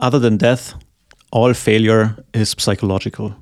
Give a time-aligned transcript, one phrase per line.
[0.00, 0.76] Other than death,
[1.32, 3.34] all failure is psychological.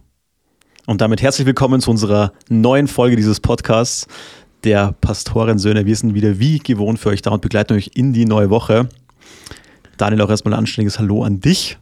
[0.86, 4.06] Und damit herzlich willkommen zu unserer neuen Folge dieses Podcasts
[4.64, 5.84] der Pastorensöhne.
[5.84, 8.88] Wir sind wieder wie gewohnt für euch da und begleiten euch in die neue Woche.
[9.98, 11.77] Daniel, auch erstmal ein anständiges Hallo an dich.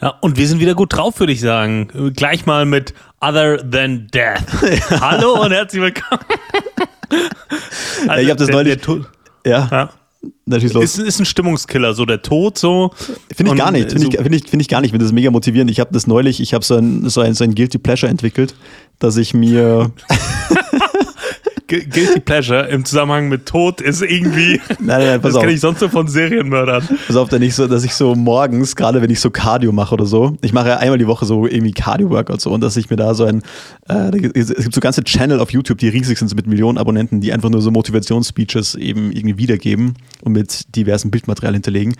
[0.00, 1.88] Ja, und wir sind wieder gut drauf, würde ich sagen.
[2.16, 4.46] Gleich mal mit Other Than Death.
[5.00, 6.24] Hallo und herzlich willkommen.
[8.08, 8.80] Also ich habe das neulich.
[8.80, 9.90] Der ja.
[10.46, 10.80] Ja.
[10.80, 12.90] Ist, ist ein Stimmungskiller, so der Tod so.
[13.34, 15.12] Finde ich gar nicht, finde so ich, find ich, find ich gar nicht, finde das
[15.12, 15.70] mega motivierend.
[15.70, 18.54] Ich habe das neulich, ich habe so ein, so, ein, so ein Guilty Pleasure entwickelt,
[18.98, 19.90] dass ich mir
[21.66, 24.60] Guilty Pleasure im Zusammenhang mit Tod ist irgendwie.
[24.80, 26.86] Nein, nein, pass das kenne ich sonst nur von Serienmördern.
[27.06, 30.04] Pass auf, nicht so, dass ich so morgens, gerade wenn ich so Cardio mache oder
[30.04, 32.96] so, ich mache ja einmal die Woche so irgendwie Cardio-Workout so und dass ich mir
[32.96, 33.42] da so ein,
[33.88, 37.20] äh, es gibt so ganze Channel auf YouTube, die riesig sind, so mit Millionen Abonnenten,
[37.20, 41.94] die einfach nur so Motivationsspeeches eben irgendwie wiedergeben und mit diversen Bildmaterial hinterlegen.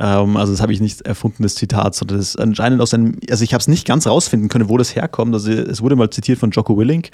[0.00, 3.18] Ähm, also das habe ich nicht erfunden, das Zitat, sondern das ist anscheinend aus einem,
[3.30, 5.34] also ich habe es nicht ganz rausfinden können, wo das herkommt.
[5.34, 7.10] Also es wurde mal zitiert von Jocko Willink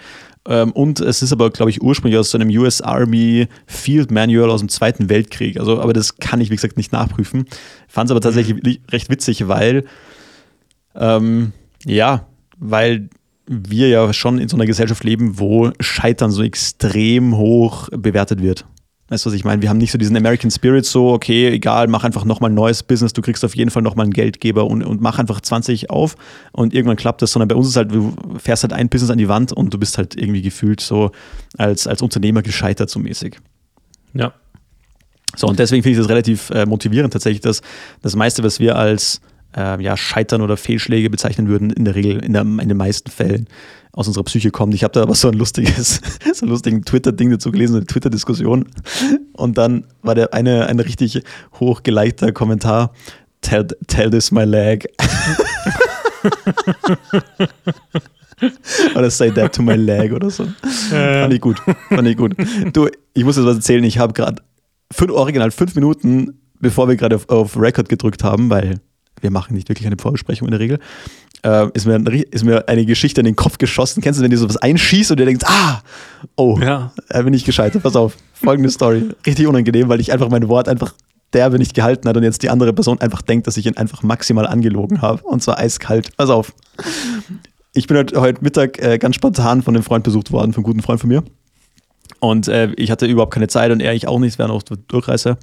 [0.46, 4.50] ähm, und es ist aber, glaube ich, ursprünglich aus so einem US Army Field Manual
[4.50, 5.58] aus dem Zweiten Weltkrieg.
[5.58, 7.46] Also, aber das kann ich, wie gesagt, nicht nachprüfen.
[7.88, 8.78] Fand es aber tatsächlich mhm.
[8.90, 9.84] recht witzig, weil,
[10.94, 11.52] ähm,
[11.86, 12.27] ja,
[12.58, 13.08] weil
[13.46, 18.66] wir ja schon in so einer Gesellschaft leben, wo Scheitern so extrem hoch bewertet wird.
[19.08, 19.60] Weißt du, was ich meine?
[19.60, 22.83] Wir haben nicht so diesen American Spirit, so, okay, egal, mach einfach nochmal ein neues
[22.83, 26.16] Business, du kriegst auf jeden Fall nochmal einen Geldgeber und, und mach einfach 20 auf
[26.52, 29.19] und irgendwann klappt das, sondern bei uns ist halt, du fährst halt ein Business an
[29.19, 31.11] die Wand und du bist halt irgendwie gefühlt so
[31.58, 33.38] als, als Unternehmer gescheitert, so mäßig.
[34.14, 34.33] Ja.
[35.36, 37.61] So, und deswegen finde ich das relativ äh, motivierend tatsächlich, dass
[38.00, 39.20] das meiste, was wir als
[39.55, 43.11] äh, ja, Scheitern oder Fehlschläge bezeichnen würden, in der Regel, in, der, in den meisten
[43.11, 43.48] Fällen
[43.94, 44.74] aus unserer Psyche kommt.
[44.74, 46.00] Ich habe da aber so ein lustiges,
[46.34, 48.66] so einen lustigen Twitter-Ding dazu gelesen, eine Twitter-Diskussion.
[49.32, 51.22] Und dann war der eine, ein richtig
[51.60, 52.92] hochgeleichter Kommentar.
[53.40, 54.86] Tell, tell this my leg.
[58.96, 60.44] oder say that to my leg oder so.
[60.90, 61.22] Ja.
[61.22, 61.62] Fand ich gut.
[61.88, 62.34] Fand ich gut.
[62.72, 63.84] Du, ich muss jetzt was erzählen.
[63.84, 64.42] Ich habe gerade
[64.90, 68.80] fünf, original fünf Minuten, bevor wir gerade auf, auf Record gedrückt haben, weil
[69.20, 70.78] wir machen nicht wirklich eine Vorbesprechung in der Regel,
[71.44, 74.02] äh, ist, mir, ist mir eine Geschichte in den Kopf geschossen.
[74.02, 75.82] Kennst du, wenn du sowas einschießt und du denkst, ah,
[76.36, 76.92] oh, ja.
[77.08, 77.82] da bin ich gescheitert.
[77.82, 79.10] Pass auf, folgende Story.
[79.27, 80.94] Richtig unangenehm, weil ich einfach mein Wort einfach
[81.33, 84.02] derbe nicht gehalten hat und jetzt die andere Person einfach denkt, dass ich ihn einfach
[84.02, 85.22] maximal angelogen habe.
[85.24, 86.16] Und zwar eiskalt.
[86.16, 86.54] Pass auf.
[87.74, 90.72] Ich bin heute, heute Mittag äh, ganz spontan von einem Freund besucht worden, von einem
[90.72, 91.24] guten Freund von mir.
[92.20, 94.62] Und äh, ich hatte überhaupt keine Zeit und er ich auch nicht, wir waren auch
[94.62, 95.36] Durchreise.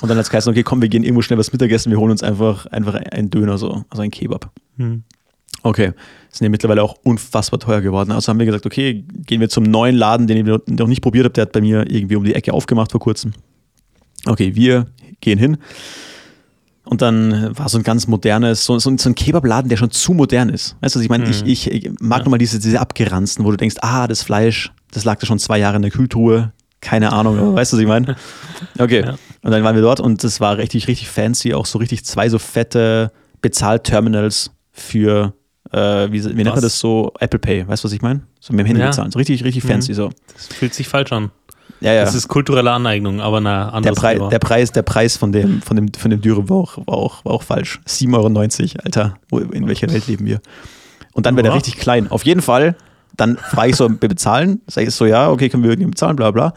[0.00, 2.10] Und dann hat es geheißen, okay, komm, wir gehen irgendwo schnell was Mittagessen, wir holen
[2.10, 4.50] uns einfach, einfach einen Döner, so, also ein Kebab.
[4.78, 5.04] Hm.
[5.62, 5.92] Okay,
[6.30, 8.12] sind ja mittlerweile auch unfassbar teuer geworden.
[8.12, 11.24] Also haben wir gesagt, okay, gehen wir zum neuen Laden, den ich noch nicht probiert
[11.24, 13.32] habe, der hat bei mir irgendwie um die Ecke aufgemacht vor kurzem.
[14.26, 14.86] Okay, wir
[15.20, 15.58] gehen hin.
[16.84, 20.12] Und dann war so ein ganz modernes, so, so, so ein Kebabladen, der schon zu
[20.12, 20.76] modern ist.
[20.80, 21.30] Weißt du, ich meine, mhm.
[21.30, 22.24] ich, ich, ich, mag ja.
[22.24, 25.58] nochmal diese, diese abgeranzten, wo du denkst, ah, das Fleisch, das lag da schon zwei
[25.58, 26.52] Jahre in der Kühltruhe.
[26.80, 28.16] Keine Ahnung, aber weißt du, was ich meine?
[28.78, 29.02] Okay.
[29.04, 29.18] Ja.
[29.42, 32.28] Und dann waren wir dort und das war richtig, richtig fancy, auch so richtig zwei
[32.28, 33.10] so fette
[33.42, 35.34] Bezahlterminals für
[35.76, 37.12] äh, wie, wie nennt man das so?
[37.20, 38.22] Apple Pay, weißt du, was ich meine?
[38.40, 38.88] So mit dem Handy ja.
[38.88, 39.10] bezahlen.
[39.10, 39.68] So richtig, richtig mhm.
[39.68, 40.10] fancy so.
[40.32, 41.30] Das fühlt sich falsch an.
[41.80, 42.04] Ja, ja.
[42.04, 43.94] Das ist kulturelle Aneignung, aber na, anders.
[43.94, 46.78] Der, Prei der, Preis, der Preis von dem, von dem, von dem Dürre war auch,
[46.86, 47.80] war auch, war auch falsch.
[47.86, 49.18] 7,90 Euro, Alter.
[49.52, 50.40] In welcher Welt leben wir?
[51.12, 52.10] Und dann wäre der richtig klein.
[52.10, 52.76] Auf jeden Fall,
[53.14, 54.62] dann frage ich so, bezahlen?
[54.66, 56.54] Sag ich so, ja, okay, können wir irgendwie bezahlen, bla bla.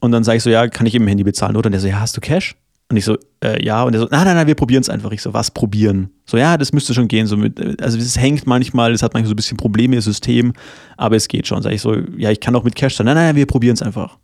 [0.00, 1.68] Und dann sage ich so, ja, kann ich eben Handy bezahlen, oder?
[1.68, 2.56] Und der so, ja, hast du Cash?
[2.90, 3.84] Und ich so, äh, ja.
[3.84, 5.12] Und er so, nein, nein, nein, wir probieren es einfach.
[5.12, 6.10] Ich so, was probieren?
[6.26, 7.26] So, ja, das müsste schon gehen.
[7.26, 10.52] So mit, also es hängt manchmal, es hat manchmal so ein bisschen Probleme im System,
[10.96, 11.62] aber es geht schon.
[11.62, 13.06] Sag ich so, ja, ich kann auch mit Cash zahlen.
[13.06, 14.18] Nein, nein, nein, wir probieren es einfach.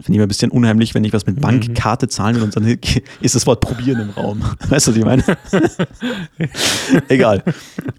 [0.00, 1.42] Finde ich immer ein bisschen unheimlich, wenn ich was mit mhm.
[1.42, 2.64] Bankkarte zahlen will und dann
[3.20, 4.42] ist das Wort probieren im Raum.
[4.68, 5.22] Weißt du, was ich meine?
[7.08, 7.44] Egal.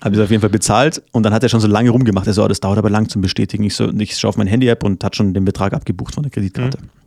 [0.02, 2.28] Habe ich auf jeden Fall bezahlt und dann hat er schon so lange rumgemacht.
[2.28, 3.64] Er so, oh, das dauert aber lang zum Bestätigen.
[3.64, 6.32] Ich so, ich schaue auf mein Handy-App und hat schon den Betrag abgebucht von der
[6.32, 6.80] Kreditkarte.
[6.82, 7.03] Mhm.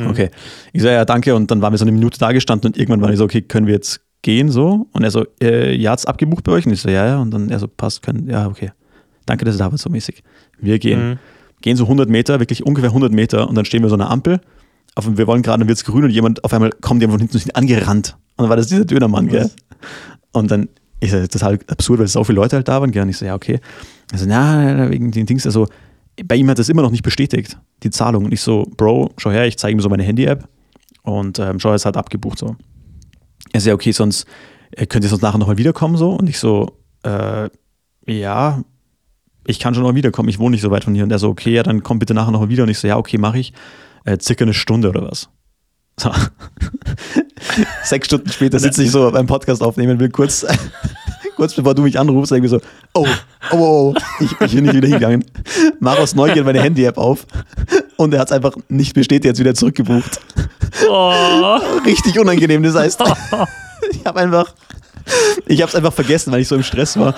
[0.00, 0.08] Mhm.
[0.08, 0.30] Okay.
[0.72, 1.34] Ich so, ja, danke.
[1.34, 3.42] Und dann waren wir so eine Minute da gestanden und irgendwann war ich so, okay,
[3.42, 4.88] können wir jetzt gehen so?
[4.92, 6.66] Und er so, äh, ja, hat's abgebucht bei euch?
[6.66, 7.18] Und ich so, ja, ja.
[7.18, 8.72] Und dann er so, passt, können, ja, okay.
[9.24, 10.22] Danke, dass ihr da wart, so mäßig.
[10.58, 11.10] Wir gehen.
[11.10, 11.18] Mhm.
[11.62, 14.10] Gehen so 100 Meter, wirklich ungefähr 100 Meter und dann stehen wir so an einer
[14.10, 14.40] Ampel.
[14.94, 17.28] Auf, wir wollen gerade, dann wird es grün und jemand, auf einmal kommt jemand von
[17.28, 18.16] hinten angerannt.
[18.36, 19.50] Und dann war das dieser Dönermann, gell?
[20.32, 20.68] Und dann
[21.00, 23.02] ist das total absurd, weil so viele Leute halt da waren, gell?
[23.02, 23.60] Und ich so, ja, okay.
[24.12, 25.66] Also, na, wegen den Dings, also,
[26.24, 28.24] bei ihm hat das immer noch nicht bestätigt, die Zahlung.
[28.24, 30.48] Und ich so, Bro, schau her, ich zeige ihm so meine Handy-App
[31.02, 32.56] und ähm, schau, er ist halt abgebucht so.
[33.52, 34.26] Er sagt, okay, sonst
[34.72, 36.10] äh, könnt ihr sonst nachher nochmal wiederkommen so.
[36.12, 37.48] Und ich so, äh,
[38.06, 38.62] ja,
[39.46, 41.04] ich kann schon noch wiederkommen, ich wohne nicht so weit von hier.
[41.04, 42.64] Und er so, okay, ja, dann komm bitte nachher nochmal wieder.
[42.64, 43.52] Und ich so, ja, okay, mache ich.
[44.04, 45.28] Äh, circa eine Stunde oder was.
[45.98, 46.10] So.
[47.84, 50.44] Sechs Stunden später sitze ich so beim Podcast aufnehmen, will kurz,
[51.36, 52.60] kurz bevor du mich anrufst, irgendwie so,
[52.94, 53.06] oh,
[53.52, 53.94] oh, oh, oh.
[54.20, 55.24] Ich, ich bin nicht wieder hingegangen.
[55.84, 57.26] Aus Neugier meine Handy-App auf
[57.96, 60.20] und er hat es einfach nicht bestätigt, jetzt wieder zurückgebucht.
[60.90, 61.58] Oh.
[61.84, 63.02] Richtig unangenehm, das heißt,
[63.92, 64.52] ich habe einfach,
[65.46, 67.14] ich habe es einfach vergessen, weil ich so im Stress war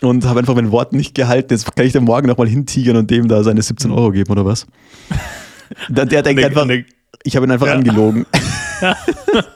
[0.00, 1.52] und habe einfach mein Wort nicht gehalten.
[1.52, 4.44] Jetzt kann ich dann morgen nochmal hintigern und dem da seine 17 Euro geben oder
[4.44, 4.66] was?
[5.88, 6.84] Der, der denkt Ne- einfach, ne-
[7.22, 7.74] ich habe ihn einfach Ja.
[7.74, 8.26] angelogen.
[8.80, 8.96] ja,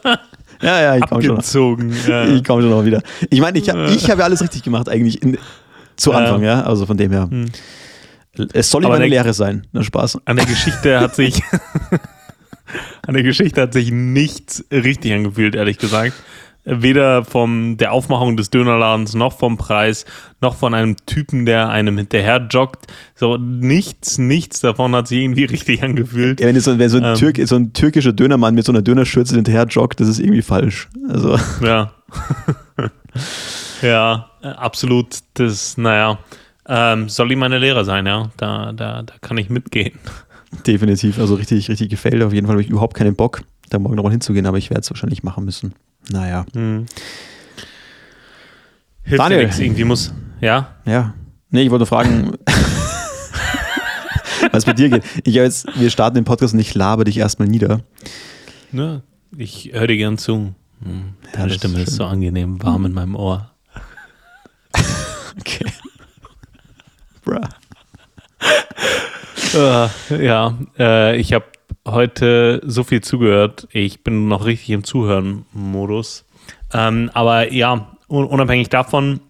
[0.64, 1.30] ja, ich komme schon.
[1.36, 1.94] abgezogen.
[2.08, 2.24] Ja.
[2.26, 3.02] Ich komme schon noch wieder.
[3.30, 5.38] Ich meine, ich, hab- ich habe ja alles richtig gemacht eigentlich in,
[5.96, 6.18] zu Ja.
[6.18, 6.62] Anfang, ja.
[6.62, 7.28] Also von dem her.
[7.30, 7.46] Hm.
[8.52, 9.66] Es soll Aber immer eine Lehre sein.
[9.72, 10.18] Na Spaß.
[10.24, 11.40] An der Geschichte hat sich
[13.06, 16.14] an der Geschichte hat sich nichts richtig angefühlt, ehrlich gesagt.
[16.66, 20.06] Weder von der Aufmachung des Dönerladens, noch vom Preis,
[20.40, 22.86] noch von einem Typen, der einem hinterher joggt.
[23.14, 26.40] So nichts, nichts davon hat sich irgendwie richtig angefühlt.
[26.40, 27.14] Ja, wenn, so, wenn so, ein Ähm.
[27.16, 30.88] Türk, so ein türkischer Dönermann mit so einer Dönerschürze hinterher joggt, das ist irgendwie falsch.
[31.08, 31.92] Also, Ja.
[33.82, 35.18] ja, absolut.
[35.34, 36.18] Das, naja,
[36.66, 38.30] ähm, soll ihm meine Lehre sein, ja.
[38.36, 39.98] Da, da, da kann ich mitgehen.
[40.66, 41.18] definitiv.
[41.18, 42.22] Also richtig, richtig gefällt.
[42.22, 44.80] Auf jeden Fall habe ich überhaupt keinen Bock, da morgen nochmal hinzugehen, aber ich werde
[44.80, 45.74] es wahrscheinlich machen müssen.
[46.10, 46.46] Naja.
[46.54, 46.86] Hm.
[49.02, 49.40] Hilft Daniel.
[49.40, 50.12] ja nichts, irgendwie muss.
[50.40, 51.14] Ja, Ja.
[51.50, 52.32] Nee, ich wollte fragen,
[54.50, 55.04] was bei dir geht.
[55.24, 57.80] Ich jetzt, wir starten den Podcast und ich laber dich erstmal nieder.
[58.72, 59.02] ne,
[59.36, 60.52] ich höre dir gern zu.
[60.82, 63.50] Hm, Deine das Stimme ist ist so angenehm warm in meinem Ohr.
[65.40, 65.66] Okay.
[67.24, 67.40] Bruh.
[69.54, 71.44] Äh, ja, äh, ich habe
[71.86, 73.68] heute so viel zugehört.
[73.72, 76.24] Ich bin noch richtig im Zuhören-Modus.
[76.72, 79.20] Ähm, aber ja, un unabhängig davon,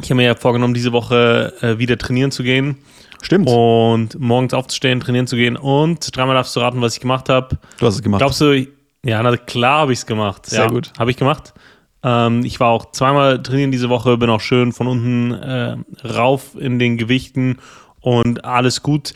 [0.00, 2.78] ich habe mir ja vorgenommen, diese Woche äh, wieder trainieren zu gehen
[3.22, 3.48] Stimmt.
[3.48, 7.58] und morgens aufzustehen, trainieren zu gehen und dreimal darfst du raten, was ich gemacht habe.
[7.78, 8.20] Du hast es gemacht.
[8.20, 8.66] Glaubst du,
[9.04, 10.46] ja, na klar habe ich es gemacht.
[10.46, 10.92] Sehr ja, gut.
[10.98, 11.54] Habe ich gemacht.
[12.02, 16.54] Ähm, ich war auch zweimal trainieren diese Woche, bin auch schön von unten äh, rauf
[16.58, 17.58] in den Gewichten
[18.00, 19.14] und alles gut.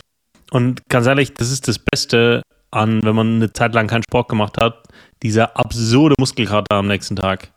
[0.51, 2.43] Und ganz ehrlich, das ist das Beste
[2.75, 4.82] an, wenn man eine Zeit lang keinen Sport gemacht hat,
[5.23, 7.50] dieser absurde Muskelkater am nächsten Tag.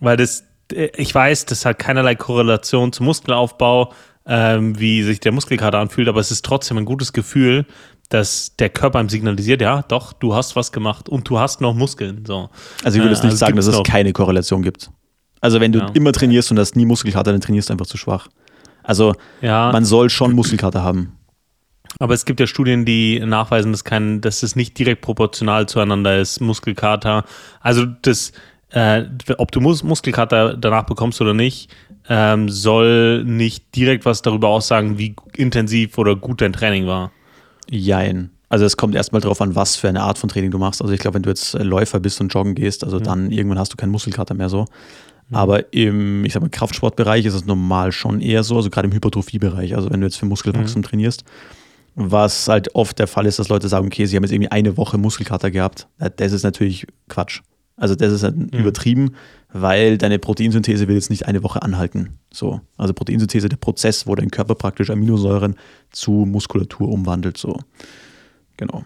[0.00, 3.92] Weil das, äh, ich weiß, das hat keinerlei Korrelation zum Muskelaufbau,
[4.26, 7.66] ähm, wie sich der Muskelkater anfühlt, aber es ist trotzdem ein gutes Gefühl,
[8.08, 11.74] dass der Körper ihm signalisiert, ja, doch, du hast was gemacht und du hast noch
[11.74, 12.24] Muskeln.
[12.26, 12.50] So.
[12.82, 13.82] Also ich würde Äh, jetzt nicht also sagen, dass es noch.
[13.82, 14.90] keine Korrelation gibt.
[15.40, 15.90] Also wenn du Ja.
[15.94, 18.28] immer trainierst und hast nie Muskelkater, dann trainierst du einfach zu schwach.
[18.82, 21.16] Also Ja, man soll schon Muskelkater haben.
[21.98, 26.18] Aber es gibt ja Studien, die nachweisen, dass, kein, dass es nicht direkt proportional zueinander
[26.18, 27.24] ist, Muskelkater.
[27.60, 28.32] Also das,
[28.70, 29.04] äh,
[29.38, 31.70] ob du Mus Muskelkater danach bekommst oder nicht,
[32.08, 37.12] ähm, soll nicht direkt was darüber aussagen, wie intensiv oder gut dein Training war.
[37.70, 38.30] Jein.
[38.48, 40.82] Also es kommt erstmal darauf an, was für eine Art von Training du machst.
[40.82, 43.58] Also ich glaube, wenn du jetzt äh, Läufer bist und joggen gehst, also dann irgendwann
[43.58, 44.66] hast du keinen Muskelkater mehr so.
[45.32, 48.94] Aber im, ich sag mal, Kraftsportbereich ist es normal schon eher so, also gerade im
[48.94, 51.24] Hypertrophiebereich, also wenn du jetzt für Muskelwachstum trainierst,
[51.94, 54.76] was halt oft der Fall ist, dass Leute sagen, okay, sie haben jetzt irgendwie eine
[54.76, 55.86] Woche Muskelkater gehabt.
[56.16, 57.40] Das ist natürlich Quatsch.
[57.76, 59.14] Also das ist halt übertrieben,
[59.52, 62.18] weil deine Proteinsynthese will jetzt nicht eine Woche anhalten.
[62.32, 62.60] So.
[62.76, 65.56] Also Proteinsynthese, der Prozess, wo dein Körper praktisch Aminosäuren
[65.90, 67.36] zu Muskulatur umwandelt.
[67.36, 67.58] So.
[68.56, 68.84] Genau.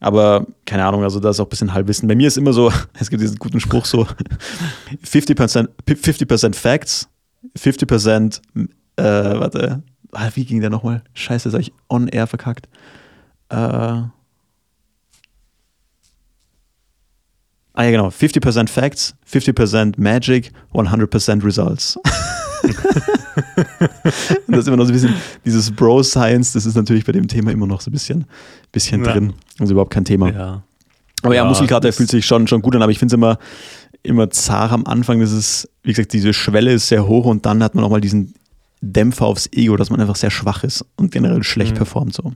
[0.00, 2.08] Aber keine Ahnung, also das ist auch ein bisschen Halbwissen.
[2.08, 4.06] Bei mir ist immer so, es gibt diesen guten Spruch so,
[5.04, 7.08] 50%, 50 Facts,
[7.58, 8.40] 50%
[8.96, 9.82] äh, warte,
[10.12, 11.02] ah, wie ging der nochmal?
[11.14, 12.68] Scheiße, das habe ich on air verkackt.
[13.48, 14.10] Äh, ah
[17.78, 18.08] ja, genau.
[18.08, 21.98] 50% Facts, 50% Magic, 100% Results.
[24.48, 27.50] Das ist immer noch so ein bisschen dieses Bro-Science, das ist natürlich bei dem Thema
[27.50, 28.24] immer noch so ein bisschen,
[28.72, 29.12] bisschen Ja.
[29.12, 29.34] drin.
[29.58, 30.32] Also überhaupt kein Thema.
[30.32, 30.62] Ja.
[31.22, 33.38] Aber ja, Ja, Muskelkater fühlt sich schon, schon gut an, aber ich finde es immer,
[34.02, 35.20] immer zart am Anfang.
[35.20, 38.34] Das ist, wie gesagt, diese Schwelle ist sehr hoch und dann hat man nochmal diesen
[38.80, 41.78] Dämpfer aufs Ego, dass man einfach sehr schwach ist und generell schlecht Mhm.
[41.78, 42.14] performt.
[42.14, 42.32] So.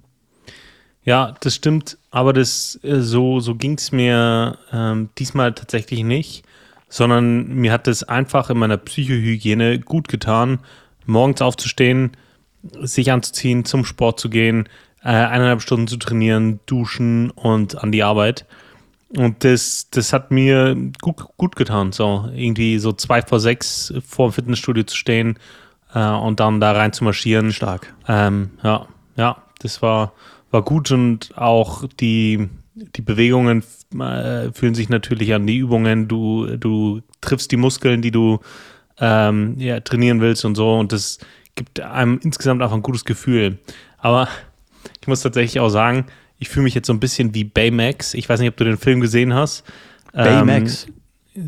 [1.05, 6.45] Ja, das stimmt, aber das äh, so, so ging es mir ähm, diesmal tatsächlich nicht,
[6.89, 10.59] sondern mir hat es einfach in meiner Psychohygiene gut getan,
[11.07, 12.13] morgens aufzustehen,
[12.83, 14.69] sich anzuziehen, zum Sport zu gehen,
[15.03, 18.45] äh, eineinhalb Stunden zu trainieren, duschen und an die Arbeit.
[19.17, 24.29] Und das, das hat mir gut, gut getan, so irgendwie so zwei vor sechs vor
[24.29, 25.39] dem Fitnessstudio zu stehen
[25.95, 27.53] äh, und dann da rein zu marschieren.
[27.53, 27.95] Stark.
[28.09, 30.13] Ähm, ja, ja, das war,
[30.51, 33.63] war gut und auch die, die Bewegungen
[33.99, 36.09] äh, fühlen sich natürlich an die Übungen.
[36.09, 38.41] Du, du triffst die Muskeln, die du
[38.99, 41.19] ähm, ja, trainieren willst und so und das
[41.55, 43.59] gibt einem insgesamt einfach ein gutes Gefühl.
[43.99, 44.29] Aber
[45.01, 46.07] ich muss tatsächlich auch sagen,
[46.39, 48.15] ich fühle mich jetzt so ein bisschen wie Baymax.
[48.15, 49.65] Ich weiß nicht, ob du den Film gesehen hast.
[50.13, 50.87] Baymax.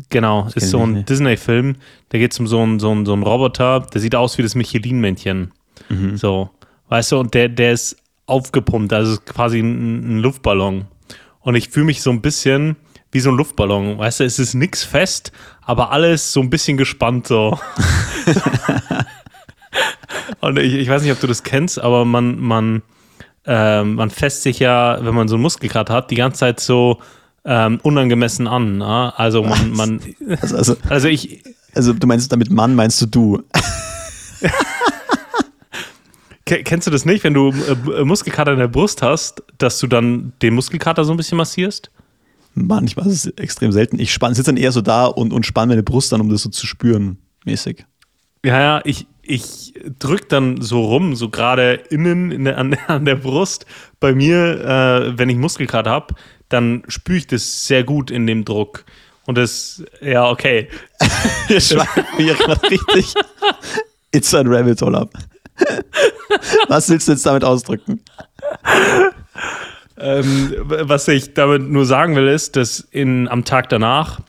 [0.09, 1.75] Genau, ist so ein Disney-Film.
[2.09, 4.41] Da geht es um so einen, so, einen, so einen Roboter, der sieht aus wie
[4.41, 5.51] das Michelin-Männchen.
[5.89, 6.17] Mhm.
[6.17, 6.49] So,
[6.89, 10.85] weißt du, und der, der ist aufgepumpt, also ist quasi ein, ein Luftballon.
[11.41, 12.77] Und ich fühle mich so ein bisschen
[13.11, 16.77] wie so ein Luftballon, weißt du, es ist nichts fest, aber alles so ein bisschen
[16.77, 17.59] gespannt so.
[20.39, 22.81] und ich, ich weiß nicht, ob du das kennst, aber man, man,
[23.45, 27.01] äh, man fässt sich ja, wenn man so einen Muskelkater hat, die ganze Zeit so
[27.45, 28.77] ähm, unangemessen an.
[28.77, 29.17] Ne?
[29.17, 29.99] Also man, man
[30.41, 31.43] also, also, also ich.
[31.75, 33.43] Also du meinst damit Mann, meinst du du?
[36.45, 40.33] Kennst du das nicht, wenn du äh, Muskelkater in der Brust hast, dass du dann
[40.41, 41.89] den Muskelkater so ein bisschen massierst?
[42.53, 43.97] Manchmal ist es extrem selten.
[43.97, 46.49] Ich sitze dann eher so da und, und spanne meine Brust an, um das so
[46.49, 47.85] zu spüren, mäßig.
[48.45, 53.15] Ja, ja, ich, ich drücke dann so rum, so gerade innen der, an, an, der
[53.15, 53.65] Brust.
[53.99, 56.13] Bei mir, äh, wenn ich Muskelkater habe,
[56.53, 58.85] dann spüre ich das sehr gut in dem Druck.
[59.25, 60.69] Und das, ja, okay.
[61.47, 63.13] Wir schweifen hier gerade richtig.
[64.11, 65.13] It's a rabbit hole up.
[66.67, 68.01] Was willst du jetzt damit ausdrücken?
[69.97, 74.19] Ähm, was ich damit nur sagen will, ist, dass in, am Tag danach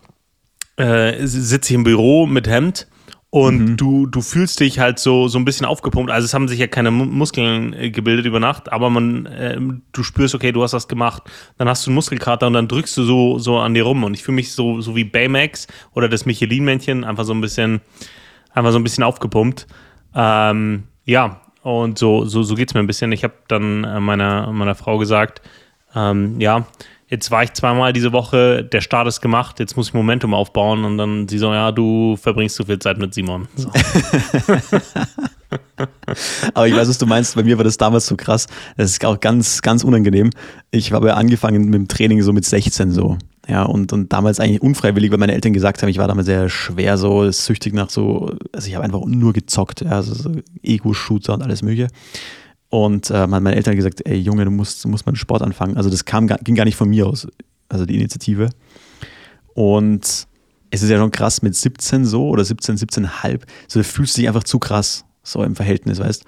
[0.76, 2.86] äh, sitze ich im Büro mit Hemd
[3.34, 3.76] und mhm.
[3.76, 6.08] du, du fühlst dich halt so, so ein bisschen aufgepumpt.
[6.08, 9.58] Also es haben sich ja keine Muskeln äh, gebildet über Nacht, aber man, äh,
[9.90, 11.24] du spürst, okay, du hast was gemacht.
[11.58, 14.04] Dann hast du einen Muskelkater und dann drückst du so, so an dir rum.
[14.04, 17.80] Und ich fühle mich so, so wie Baymax oder das Michelin-Männchen, einfach so ein bisschen,
[18.52, 19.66] einfach so ein bisschen aufgepumpt.
[20.14, 23.10] Ähm, ja, und so, so, so geht es mir ein bisschen.
[23.10, 25.42] Ich habe dann äh, meiner, meiner Frau gesagt,
[25.96, 26.68] ähm, ja,
[27.08, 30.84] jetzt war ich zweimal diese Woche, der Start ist gemacht, jetzt muss ich Momentum aufbauen
[30.84, 33.48] und dann sie so, ja, du verbringst zu viel Zeit mit Simon.
[33.56, 33.70] So.
[36.54, 37.34] Aber ich weiß, was du meinst.
[37.36, 38.46] Bei mir war das damals so krass.
[38.76, 40.30] Das ist auch ganz, ganz unangenehm.
[40.70, 43.18] Ich habe angefangen mit dem Training so mit 16 so.
[43.46, 46.48] Ja, und, und damals eigentlich unfreiwillig, weil meine Eltern gesagt haben, ich war damals sehr
[46.48, 50.32] schwer so, süchtig nach so, also ich habe einfach nur gezockt, ja, also so
[50.62, 51.88] Ego-Shooter und alles mögliche.
[52.74, 55.42] Und äh, meine Eltern haben gesagt, ey Junge, du musst, du musst mal einen Sport
[55.42, 55.76] anfangen.
[55.76, 57.28] Also das kam, ging gar nicht von mir aus,
[57.68, 58.50] also die Initiative.
[59.54, 60.26] Und
[60.72, 64.22] es ist ja schon krass mit 17 so oder 17, 17,5, so da fühlst du
[64.22, 66.24] dich einfach zu krass, so im Verhältnis, weißt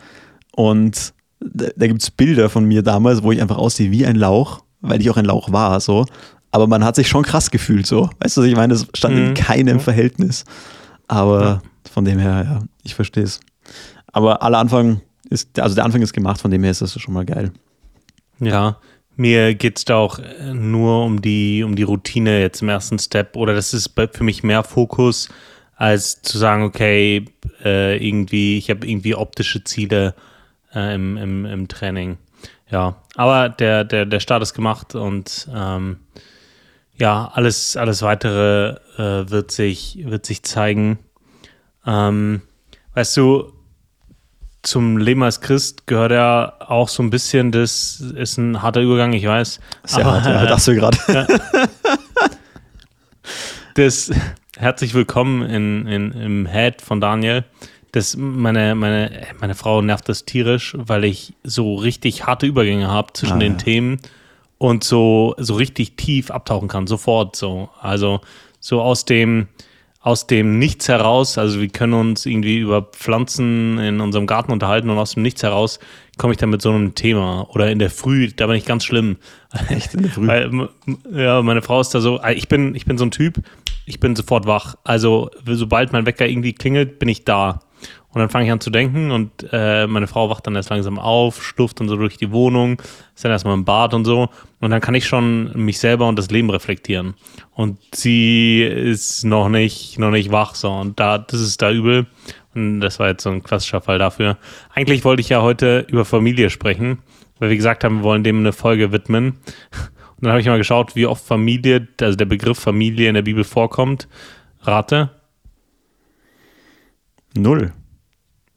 [0.52, 4.14] Und da, da gibt es Bilder von mir damals, wo ich einfach aussehe wie ein
[4.14, 6.06] Lauch, weil ich auch ein Lauch war, so
[6.52, 8.08] aber man hat sich schon krass gefühlt so.
[8.20, 8.72] Weißt du, was ich meine?
[8.72, 9.26] Das stand mhm.
[9.26, 10.44] in keinem Verhältnis.
[11.08, 11.62] Aber ja.
[11.92, 13.40] von dem her, ja, ich verstehe es.
[14.12, 17.14] Aber aller Anfang ist, also der Anfang ist gemacht, von dem her ist das schon
[17.14, 17.52] mal geil.
[18.38, 18.78] Ja,
[19.16, 22.98] mir geht es da auch äh, nur um die, um die Routine jetzt im ersten
[22.98, 23.36] Step.
[23.36, 25.28] Oder das ist für mich mehr Fokus,
[25.74, 27.24] als zu sagen, okay,
[27.64, 30.14] äh, irgendwie, ich habe irgendwie optische Ziele
[30.74, 32.18] äh, im, im, im Training.
[32.70, 35.98] Ja, aber der, der, der Start ist gemacht und ähm,
[36.98, 40.98] ja, alles, alles weitere äh, wird, sich, wird sich zeigen.
[41.86, 42.42] Ähm,
[42.94, 43.52] weißt du,
[44.66, 49.12] zum Leben als Christ gehört ja auch so ein bisschen, das ist ein harter Übergang,
[49.12, 49.60] ich weiß.
[49.84, 50.98] Sehr aber, hart, ja, äh, dachte gerade.
[51.08, 51.26] Ja,
[53.74, 54.10] das,
[54.56, 57.44] herzlich willkommen in, in, im Head von Daniel.
[57.92, 63.12] Das, meine, meine, meine Frau nervt das tierisch, weil ich so richtig harte Übergänge habe
[63.12, 63.58] zwischen ah, den ja.
[63.58, 64.00] Themen
[64.58, 67.68] und so, so richtig tief abtauchen kann, sofort so.
[67.80, 68.20] Also
[68.60, 69.48] so aus dem,
[70.06, 74.88] aus dem Nichts heraus, also wir können uns irgendwie über Pflanzen in unserem Garten unterhalten
[74.88, 75.80] und aus dem Nichts heraus
[76.16, 77.48] komme ich dann mit so einem Thema.
[77.50, 79.16] Oder in der Früh, da bin ich ganz schlimm.
[79.68, 80.26] Echt in der Früh?
[80.28, 80.68] Weil,
[81.12, 83.42] ja, meine Frau ist da so, ich bin, ich bin so ein Typ,
[83.84, 84.76] ich bin sofort wach.
[84.84, 87.58] Also sobald mein Wecker irgendwie klingelt, bin ich da.
[88.16, 90.98] Und dann fange ich an zu denken und äh, meine Frau wacht dann erst langsam
[90.98, 92.80] auf, stuft dann so durch die Wohnung,
[93.14, 94.30] ist dann erstmal im Bad und so.
[94.58, 97.12] Und dann kann ich schon mich selber und das Leben reflektieren.
[97.54, 100.72] Und sie ist noch nicht, noch nicht wach so.
[100.72, 102.06] Und da, das ist da übel.
[102.54, 104.38] Und das war jetzt so ein klassischer Fall dafür.
[104.72, 107.00] Eigentlich wollte ich ja heute über Familie sprechen,
[107.38, 109.26] weil wir gesagt haben, wir wollen dem eine Folge widmen.
[109.26, 113.20] Und dann habe ich mal geschaut, wie oft Familie, also der Begriff Familie in der
[113.20, 114.08] Bibel vorkommt.
[114.62, 115.10] Rate.
[117.36, 117.74] Null.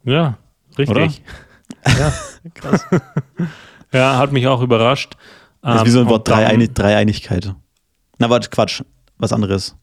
[0.04, 0.38] Ja,
[0.78, 0.90] richtig.
[0.90, 1.06] Oder?
[1.86, 2.14] Ja,
[2.54, 2.86] krass.
[3.94, 5.16] ja, hat mich auch überrascht.
[5.62, 7.54] Das ist wie so ein ähm, Wort Dreieinig Dreieinigkeit.
[8.18, 8.82] Na, warte, Quatsch,
[9.18, 9.76] was anderes.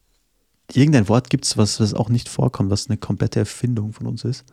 [0.73, 4.25] Irgendein Wort gibt es, was, was auch nicht vorkommt, was eine komplette Erfindung von uns
[4.25, 4.44] ist.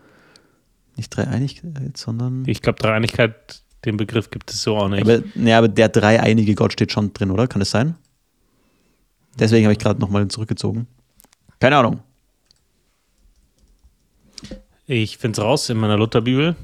[0.96, 2.44] Nicht Dreieinigkeit, sondern.
[2.46, 5.02] Ich glaube, Dreieinigkeit, den Begriff gibt es so auch nicht.
[5.04, 7.48] Aber, nee, aber der dreieinige Gott steht schon drin, oder?
[7.48, 7.96] Kann es sein?
[9.40, 10.88] Deswegen habe ich gerade nochmal zurückgezogen.
[11.60, 12.02] Keine Ahnung.
[14.86, 16.56] Ich finde es raus in meiner Lutherbibel.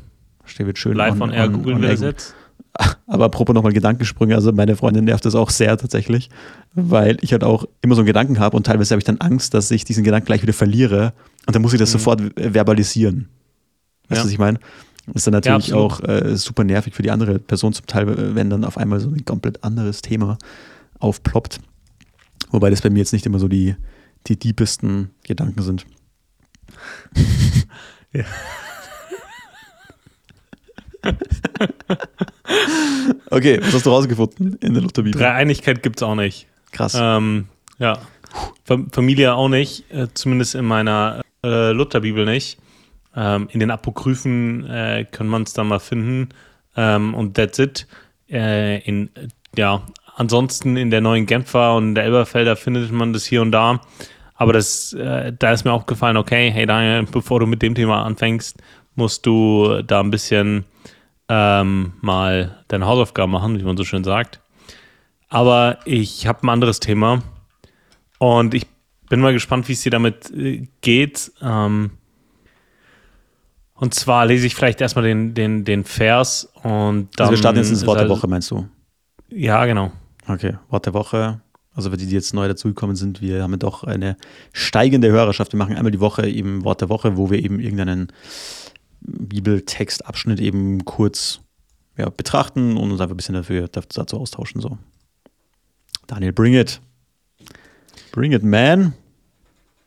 [0.46, 2.36] Steht wird schön Live on, on Air googeln wir das jetzt.
[3.08, 6.30] Aber apropos nochmal Gedankensprünge, also meine Freundin nervt das auch sehr tatsächlich,
[6.74, 9.54] weil ich halt auch immer so einen Gedanken habe und teilweise habe ich dann Angst,
[9.54, 11.14] dass ich diesen Gedanken gleich wieder verliere
[11.46, 12.00] und dann muss ich das mhm.
[12.00, 13.30] sofort verbalisieren.
[14.08, 14.24] Weißt du, ja.
[14.26, 14.60] was ich meine?
[15.08, 18.36] Das ist dann natürlich ja, auch äh, super nervig für die andere Person zum Teil,
[18.36, 20.38] wenn dann auf einmal so ein komplett anderes Thema
[21.00, 21.60] aufploppt.
[22.52, 23.76] Wobei das bei mir jetzt nicht immer so die,
[24.28, 25.86] die deepesten Gedanken sind.
[28.14, 28.26] ja.
[33.30, 35.20] okay, was hast du rausgefunden in der Lutherbibel?
[35.20, 36.48] Dreieinigkeit gibt es auch nicht.
[36.72, 36.98] Krass.
[37.00, 37.48] Ähm,
[37.78, 38.00] ja.
[38.92, 42.60] Familie auch nicht, äh, zumindest in meiner äh, Lutherbibel nicht.
[43.16, 46.30] Ähm, in den Apokryphen äh, kann man es dann mal finden.
[46.76, 47.88] Ähm, und that's it.
[48.30, 49.10] Äh, in,
[49.58, 49.84] ja,
[50.16, 53.82] ansonsten in der neuen Genfer und der Elberfelder findet man das hier und da.
[54.40, 57.76] Aber das, äh, da ist mir auch gefallen, okay, hey Daniel, bevor du mit dem
[57.76, 58.58] Thema anfängst,
[58.96, 60.64] musst du da ein bisschen
[61.28, 64.42] ähm, mal deine Hausaufgaben machen, wie man so schön sagt.
[65.28, 67.22] Aber ich habe ein anderes Thema
[68.18, 68.66] und ich
[69.10, 71.34] bin mal gespannt, wie es dir damit äh, geht.
[71.42, 71.92] Ähm,
[73.74, 77.28] und zwar lese ich vielleicht erstmal den, den, den Vers und dann.
[77.28, 78.68] Also wir starten jetzt ins Wort der Woche, meinst du?
[79.30, 79.92] Ja, genau.
[80.28, 81.42] Okay, Wort der Woche.
[81.74, 84.18] Also für die, die jetzt neu dazugekommen sind, wir haben doch eine
[84.54, 85.54] steigende Hörerschaft.
[85.54, 88.12] Wir machen einmal die Woche eben Wort der Woche, wo wir eben irgendeinen
[89.02, 91.42] Bibeltextabschnitt eben kurz
[91.98, 94.62] ja, betrachten und uns einfach ein bisschen dafür, dazu austauschen.
[94.62, 94.78] So.
[96.08, 96.82] Daniel, bring it.
[98.12, 98.94] Bring it, man.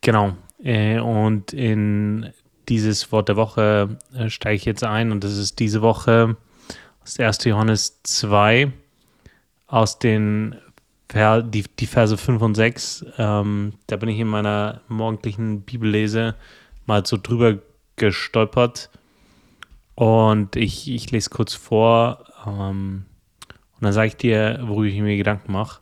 [0.01, 0.37] Genau.
[0.63, 2.33] Äh, und in
[2.69, 6.37] dieses Wort der Woche äh, steige ich jetzt ein und das ist diese Woche
[7.03, 7.45] aus 1.
[7.45, 8.73] Johannes 2
[9.67, 10.57] aus den
[11.15, 13.05] die, die Verse 5 und 6.
[13.19, 16.35] Ähm, da bin ich in meiner morgendlichen Bibellese
[16.87, 17.59] mal so drüber
[17.97, 18.91] gestolpert
[19.95, 23.05] und ich, ich lese kurz vor ähm,
[23.49, 25.81] und dann sage ich dir, worüber ich mir Gedanken mache.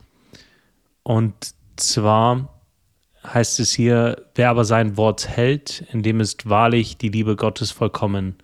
[1.03, 1.33] Und
[1.75, 2.61] zwar
[3.25, 7.71] heißt es hier, wer aber sein Wort hält, in dem ist wahrlich die Liebe Gottes
[7.71, 8.35] vollkommen.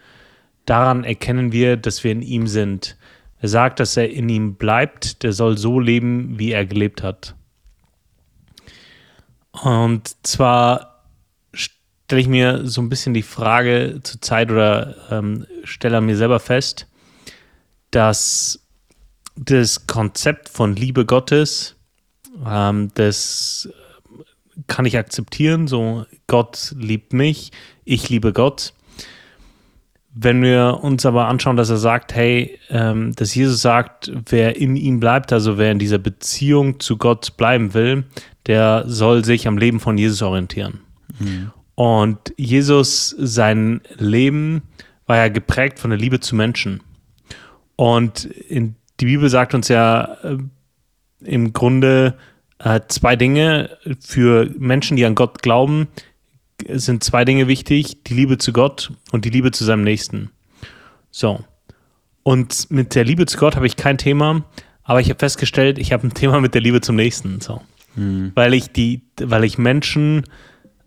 [0.65, 2.97] Daran erkennen wir, dass wir in ihm sind.
[3.39, 7.35] Wer sagt, dass er in ihm bleibt, der soll so leben, wie er gelebt hat.
[9.51, 11.03] Und zwar
[11.53, 16.39] stelle ich mir so ein bisschen die Frage zur Zeit oder ähm, stelle mir selber
[16.39, 16.87] fest,
[17.91, 18.59] dass
[19.35, 21.75] das Konzept von Liebe Gottes,
[22.45, 23.69] ähm, das
[24.65, 27.51] kann ich akzeptieren, so Gott liebt mich,
[27.85, 28.73] ich liebe Gott.
[30.19, 34.75] Wenn wir uns aber anschauen, dass er sagt, hey, ähm, dass Jesus sagt, wer in
[34.75, 38.05] ihm bleibt, also wer in dieser Beziehung zu Gott bleiben will,
[38.47, 40.79] der soll sich am Leben von Jesus orientieren.
[41.19, 41.51] Mhm.
[41.75, 44.63] Und Jesus, sein Leben
[45.05, 46.81] war ja geprägt von der Liebe zu Menschen.
[47.75, 50.37] Und in, die Bibel sagt uns ja äh,
[51.23, 52.17] im Grunde
[52.57, 55.87] äh, zwei Dinge für Menschen, die an Gott glauben,
[56.67, 60.31] sind zwei Dinge wichtig: die Liebe zu Gott und die Liebe zu seinem Nächsten.
[61.11, 61.43] So.
[62.23, 64.43] Und mit der Liebe zu Gott habe ich kein Thema,
[64.83, 67.39] aber ich habe festgestellt, ich habe ein Thema mit der Liebe zum Nächsten.
[67.39, 67.61] So.
[67.95, 68.31] Mhm.
[68.35, 70.23] Weil ich die, weil ich Menschen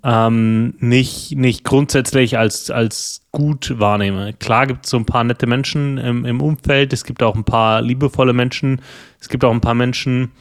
[0.02, 4.32] ähm, nicht, nicht grundsätzlich als, als gut wahrnehme.
[4.34, 7.44] Klar gibt es so ein paar nette Menschen im, im Umfeld, es gibt auch ein
[7.44, 8.80] paar liebevolle Menschen,
[9.20, 10.32] es gibt auch ein paar Menschen,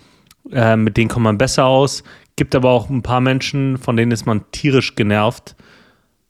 [0.51, 2.03] äh, mit denen kommt man besser aus,
[2.39, 5.57] gibt aber auch ein paar Menschen, von denen ist man tierisch genervt.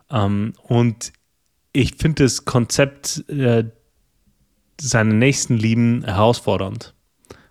[0.09, 1.13] Ähm, und
[1.71, 3.65] ich finde das Konzept äh,
[4.81, 6.95] seine Nächsten lieben herausfordernd.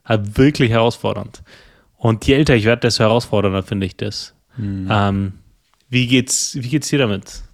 [0.05, 1.45] Halt wirklich herausfordernd.
[1.97, 4.35] Und je älter ich werde, desto herausfordernder finde ich das.
[4.57, 4.89] Mhm.
[4.91, 5.33] Ähm,
[5.89, 7.45] wie geht's, wie geht's dir damit?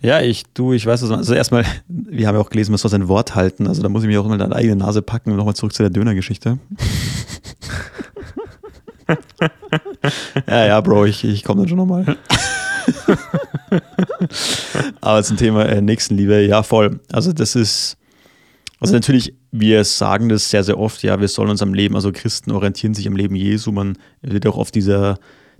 [0.00, 3.08] Ja, ich, du, ich weiß, also erstmal, wir haben ja auch gelesen, man soll sein
[3.08, 3.66] Wort halten.
[3.66, 5.74] Also da muss ich mich auch immer in deine eigene Nase packen und nochmal zurück
[5.74, 6.58] zu der Dönergeschichte.
[10.46, 12.16] ja, ja, Bro, ich, ich komme dann schon nochmal.
[15.00, 17.00] Aber zum Thema äh, Nächstenliebe, ja, voll.
[17.12, 17.96] Also das ist,
[18.80, 22.12] also natürlich, wir sagen das sehr, sehr oft, ja, wir sollen uns am Leben, also
[22.12, 25.18] Christen orientieren sich am Leben Jesu, man wird auch auf dieser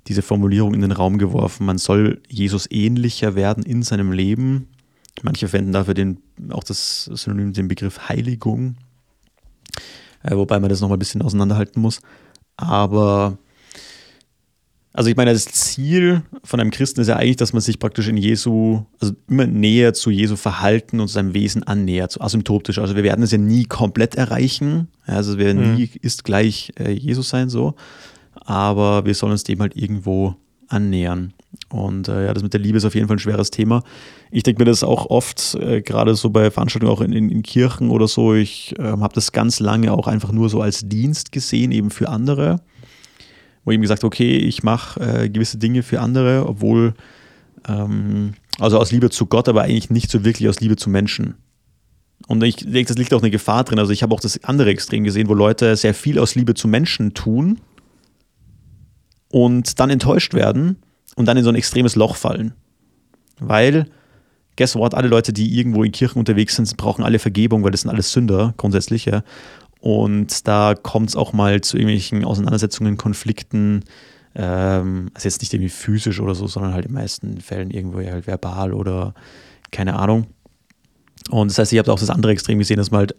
[0.09, 4.69] diese Formulierung in den Raum geworfen, man soll Jesus ähnlicher werden in seinem Leben.
[5.23, 6.19] Manche verwenden dafür den,
[6.51, 8.77] auch das Synonym, den Begriff Heiligung,
[10.23, 12.01] äh, wobei man das nochmal ein bisschen auseinanderhalten muss.
[12.57, 13.37] Aber,
[14.99, 18.09] also ich meine, das Ziel von einem Christen ist ja eigentlich, dass man sich praktisch
[18.09, 22.79] in Jesu, also immer näher zu Jesu Verhalten und seinem Wesen annähert, so asymptotisch.
[22.79, 24.89] Also wir werden es ja nie komplett erreichen.
[25.07, 25.77] Also wir werden mhm.
[25.77, 27.75] nie ist gleich äh, Jesus sein, so
[28.49, 30.35] aber wir sollen uns dem halt irgendwo
[30.69, 31.35] annähern.
[31.71, 33.83] Und äh, ja, das mit der Liebe ist auf jeden Fall ein schweres Thema.
[34.31, 37.43] Ich denke mir das auch oft, äh, gerade so bei Veranstaltungen auch in, in, in
[37.43, 38.35] Kirchen oder so.
[38.35, 42.09] Ich äh, habe das ganz lange auch einfach nur so als Dienst gesehen, eben für
[42.09, 42.61] andere.
[43.69, 46.95] Wo ich eben gesagt okay, ich mache äh, gewisse Dinge für andere, obwohl,
[47.69, 51.35] ähm, also aus Liebe zu Gott, aber eigentlich nicht so wirklich aus Liebe zu Menschen.
[52.29, 53.79] Und ich denke, das liegt auch eine Gefahr drin.
[53.79, 56.67] Also ich habe auch das andere Extrem gesehen, wo Leute sehr viel aus Liebe zu
[56.67, 57.61] Menschen tun
[59.31, 60.79] und dann enttäuscht werden
[61.17, 62.55] und dann in so ein extremes Loch fallen.
[63.39, 63.91] Weil,
[64.57, 67.83] guess what, alle Leute, die irgendwo in Kirchen unterwegs sind, brauchen alle Vergebung, weil das
[67.83, 69.25] sind alles Sünder grundsätzlich, ja.
[69.81, 73.85] Und da kommt es auch mal zu irgendwelchen Auseinandersetzungen, Konflikten,
[74.35, 77.99] ähm, also jetzt nicht irgendwie physisch oder so, sondern halt in den meisten Fällen irgendwo
[77.99, 79.15] halt verbal oder
[79.71, 80.27] keine Ahnung.
[81.31, 83.15] Und das heißt, ich habe auch das andere Extrem gesehen, dass man halt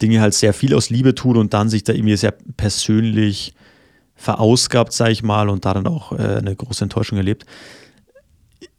[0.00, 3.54] Dinge halt sehr viel aus Liebe tut und dann sich da irgendwie sehr persönlich
[4.14, 7.46] verausgabt, sage ich mal, und da dann auch äh, eine große Enttäuschung erlebt.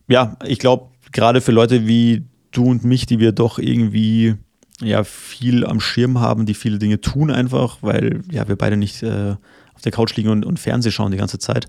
[0.08, 4.36] Ja, ich glaube, gerade für Leute wie du und mich, die wir doch irgendwie
[4.82, 9.04] ja viel am Schirm haben, die viele Dinge tun einfach, weil ja wir beide nicht
[9.04, 9.36] äh,
[9.74, 11.68] auf der Couch liegen und, und Fernseh schauen die ganze Zeit,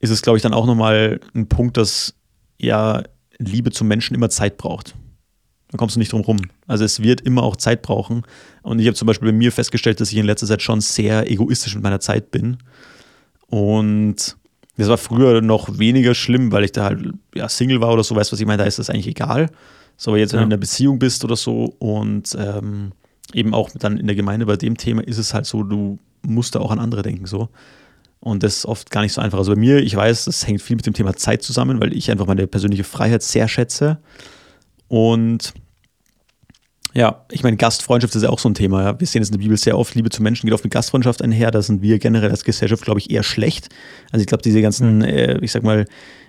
[0.00, 2.14] ist es, glaube ich, dann auch nochmal ein Punkt, dass
[2.58, 3.02] ja
[3.38, 4.94] Liebe zum Menschen immer Zeit braucht.
[5.70, 6.38] Da kommst du nicht drum rum.
[6.66, 8.22] Also es wird immer auch Zeit brauchen.
[8.62, 11.30] Und ich habe zum Beispiel bei mir festgestellt, dass ich in letzter Zeit schon sehr
[11.30, 12.58] egoistisch mit meiner Zeit bin.
[13.46, 14.36] Und
[14.76, 18.14] das war früher noch weniger schlimm, weil ich da halt ja, Single war oder so,
[18.14, 19.50] weißt du, was ich meine, da ist das eigentlich egal.
[19.96, 20.42] So, aber jetzt, wenn ja.
[20.42, 22.92] du in einer Beziehung bist oder so und ähm,
[23.32, 26.54] eben auch dann in der Gemeinde bei dem Thema ist es halt so, du musst
[26.54, 27.48] da auch an andere denken, so.
[28.20, 29.36] Und das ist oft gar nicht so einfach.
[29.36, 32.10] Also bei mir, ich weiß, das hängt viel mit dem Thema Zeit zusammen, weil ich
[32.10, 33.98] einfach meine persönliche Freiheit sehr schätze.
[34.88, 35.52] Und
[36.94, 38.82] ja, ich meine, Gastfreundschaft ist ja auch so ein Thema.
[38.82, 39.00] Ja.
[39.00, 39.94] Wir sehen es in der Bibel sehr oft.
[39.94, 41.50] Liebe zu Menschen geht auf eine Gastfreundschaft einher.
[41.50, 43.68] Da sind wir generell als Gesellschaft, glaube ich, eher schlecht.
[44.10, 45.04] Also ich glaube, diese ganzen, mhm.
[45.04, 45.84] äh, ich sag mal,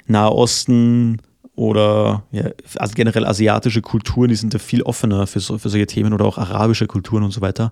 [0.08, 1.22] Nahosten
[1.56, 5.88] oder ja, also generell asiatische Kulturen, die sind da viel offener für, so, für solche
[5.88, 7.72] Themen oder auch arabische Kulturen und so weiter.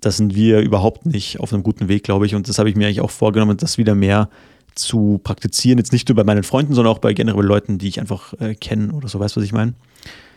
[0.00, 2.34] Da sind wir überhaupt nicht auf einem guten Weg, glaube ich.
[2.36, 4.28] Und das habe ich mir eigentlich auch vorgenommen, das wieder mehr
[4.76, 5.78] zu praktizieren.
[5.78, 8.54] Jetzt nicht nur bei meinen Freunden, sondern auch bei generell Leuten, die ich einfach äh,
[8.54, 9.18] kenne oder so.
[9.18, 9.74] Weißt du, was ich meine?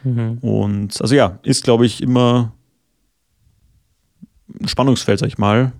[0.03, 0.39] Mhm.
[0.39, 2.51] Und also ja, ist, glaube ich, immer
[4.59, 5.73] ein Spannungsfeld, sag ich mal,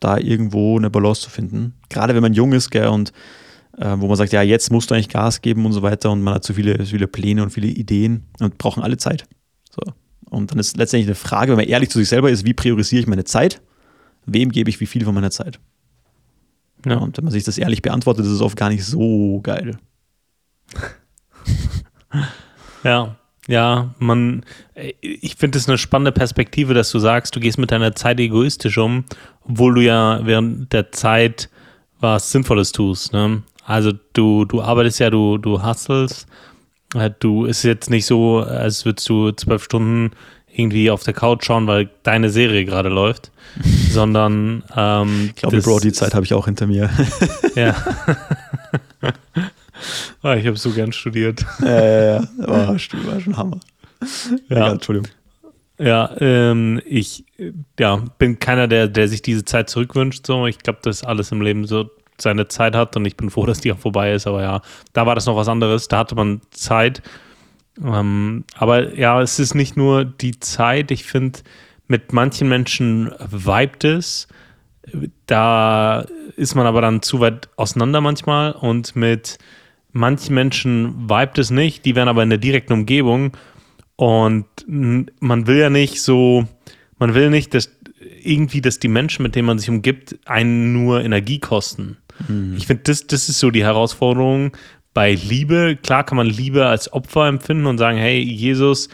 [0.00, 1.74] da irgendwo eine Balance zu finden.
[1.90, 3.12] Gerade wenn man jung ist, gell, und
[3.78, 6.22] äh, wo man sagt, ja, jetzt musst du eigentlich Gas geben und so weiter und
[6.22, 9.24] man hat zu viele, zu viele Pläne und viele Ideen und brauchen alle Zeit.
[9.70, 9.92] So.
[10.28, 13.00] Und dann ist letztendlich eine Frage, wenn man ehrlich zu sich selber ist, wie priorisiere
[13.00, 13.60] ich meine Zeit?
[14.26, 15.58] Wem gebe ich wie viel von meiner Zeit?
[16.86, 16.98] Ja.
[16.98, 19.78] Und wenn man sich das ehrlich beantwortet, ist es oft gar nicht so geil.
[22.84, 23.16] ja.
[23.48, 24.44] Ja, man,
[25.00, 28.78] ich finde es eine spannende Perspektive, dass du sagst, du gehst mit deiner Zeit egoistisch
[28.78, 29.04] um,
[29.40, 31.50] obwohl du ja während der Zeit
[31.98, 33.12] was Sinnvolles tust.
[33.12, 33.42] Ne?
[33.70, 36.26] Also du, du arbeitest ja, du, du hustlest.
[36.96, 40.10] Äh, du ist jetzt nicht so, als würdest du zwölf Stunden
[40.52, 43.30] irgendwie auf der Couch schauen, weil deine Serie gerade läuft,
[43.90, 46.90] sondern ähm, ich glaube, Bro, die Zeit habe ich auch hinter mir.
[47.54, 47.76] ja.
[50.22, 51.42] Ah, ich habe so gern studiert.
[51.62, 52.28] Ja, ja, ja.
[52.36, 53.58] War, war schon Hammer.
[54.50, 55.08] Ja, ja Entschuldigung.
[55.78, 57.24] Ja, ähm, ich
[57.78, 60.26] ja, bin keiner, der, der sich diese Zeit zurückwünscht.
[60.26, 60.46] So.
[60.46, 61.88] Ich glaube, dass alles im Leben so
[62.22, 64.26] seine Zeit hat und ich bin froh, dass die auch vorbei ist.
[64.26, 65.88] Aber ja, da war das noch was anderes.
[65.88, 67.02] Da hatte man Zeit.
[67.82, 70.90] Ähm, aber ja, es ist nicht nur die Zeit.
[70.90, 71.40] Ich finde,
[71.86, 74.28] mit manchen Menschen vibet es.
[75.26, 76.04] Da
[76.36, 79.38] ist man aber dann zu weit auseinander manchmal und mit
[79.92, 83.36] manchen Menschen vibet es nicht, die wären aber in der direkten Umgebung
[83.96, 86.46] und man will ja nicht so,
[86.98, 87.70] man will nicht, dass
[88.22, 91.98] irgendwie, dass die Menschen, mit denen man sich umgibt, einen nur Energie kosten.
[92.28, 92.56] Mhm.
[92.56, 94.52] Ich finde, das, das ist so die Herausforderung
[94.94, 95.78] bei Liebe.
[95.82, 98.88] Klar kann man Liebe als Opfer empfinden und sagen, hey, Jesus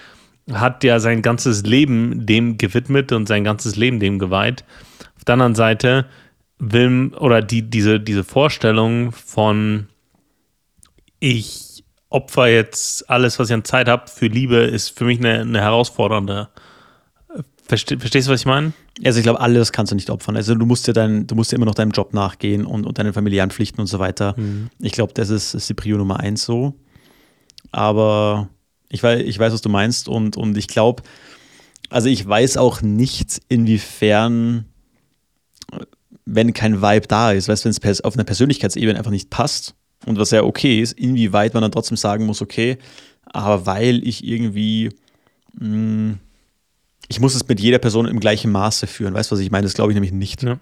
[0.52, 4.64] hat ja sein ganzes Leben dem gewidmet und sein ganzes Leben dem geweiht.
[5.16, 6.06] Auf der anderen Seite
[6.58, 9.88] will, oder die, diese, diese Vorstellung von,
[11.18, 15.40] ich opfer jetzt alles, was ich an Zeit habe, für Liebe, ist für mich eine,
[15.40, 16.48] eine herausfordernde.
[17.66, 18.72] Verste, verstehst du, was ich meine?
[19.04, 20.36] Also ich glaube, alles kannst du nicht opfern.
[20.36, 22.98] Also du musst ja dein, du musst ja immer noch deinem Job nachgehen und, und
[22.98, 24.34] deinen familiären Pflichten und so weiter.
[24.36, 24.70] Mhm.
[24.78, 26.74] Ich glaube, das ist, ist die Prio Nummer eins so.
[27.72, 28.48] Aber
[28.88, 31.02] ich weiß, ich weiß, was du meinst und, und ich glaube,
[31.90, 34.66] also ich weiß auch nicht, inwiefern,
[36.24, 39.74] wenn kein Vibe da ist, weißt du, wenn es auf einer Persönlichkeitsebene einfach nicht passt,
[40.04, 42.78] und was ja okay ist, inwieweit man dann trotzdem sagen muss, okay,
[43.24, 44.90] aber weil ich irgendwie,
[45.58, 46.18] mh, hm,
[47.08, 49.14] ich muss es mit jeder Person im gleichen Maße führen.
[49.14, 49.64] Weißt du, was ich meine?
[49.64, 50.42] Das glaube ich nämlich nicht.
[50.42, 50.58] Ja.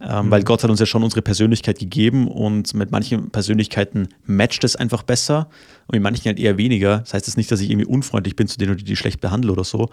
[0.00, 0.30] Ähm, mhm.
[0.30, 4.76] Weil Gott hat uns ja schon unsere Persönlichkeit gegeben und mit manchen Persönlichkeiten matcht es
[4.76, 5.48] einfach besser
[5.86, 6.98] und mit manchen halt eher weniger.
[6.98, 9.50] Das heißt jetzt nicht, dass ich irgendwie unfreundlich bin zu denen oder die schlecht behandle
[9.50, 9.90] oder so.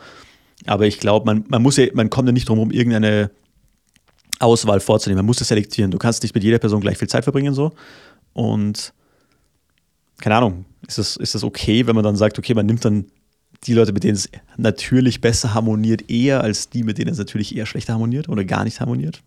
[0.67, 3.31] Aber ich glaube, man, man muss ja, man kommt ja nicht drum herum, irgendeine
[4.39, 5.17] Auswahl vorzunehmen.
[5.17, 5.91] Man muss das selektieren.
[5.91, 7.71] Du kannst nicht mit jeder Person gleich viel Zeit verbringen so.
[8.33, 8.93] Und
[10.19, 13.05] keine Ahnung, ist das, ist das okay, wenn man dann sagt, okay, man nimmt dann
[13.67, 17.55] die Leute, mit denen es natürlich besser harmoniert, eher als die, mit denen es natürlich
[17.55, 19.21] eher schlechter harmoniert oder gar nicht harmoniert?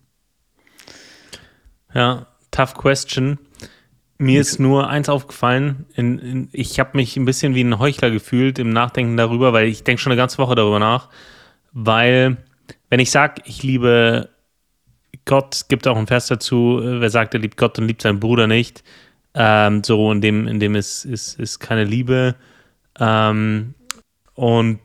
[1.93, 3.39] Ja, tough question.
[4.17, 5.85] Mir ist nur eins aufgefallen.
[5.95, 9.67] In, in, ich habe mich ein bisschen wie ein Heuchler gefühlt im Nachdenken darüber, weil
[9.67, 11.09] ich denke schon eine ganze Woche darüber nach.
[11.71, 12.37] Weil,
[12.89, 14.29] wenn ich sage, ich liebe
[15.25, 18.19] Gott, gibt auch ein Vers dazu, äh, wer sagt, er liebt Gott und liebt seinen
[18.19, 18.83] Bruder nicht.
[19.33, 22.35] Ähm, so, in dem, in dem ist, ist, ist keine Liebe.
[22.99, 23.73] Ähm,
[24.39, 24.79] und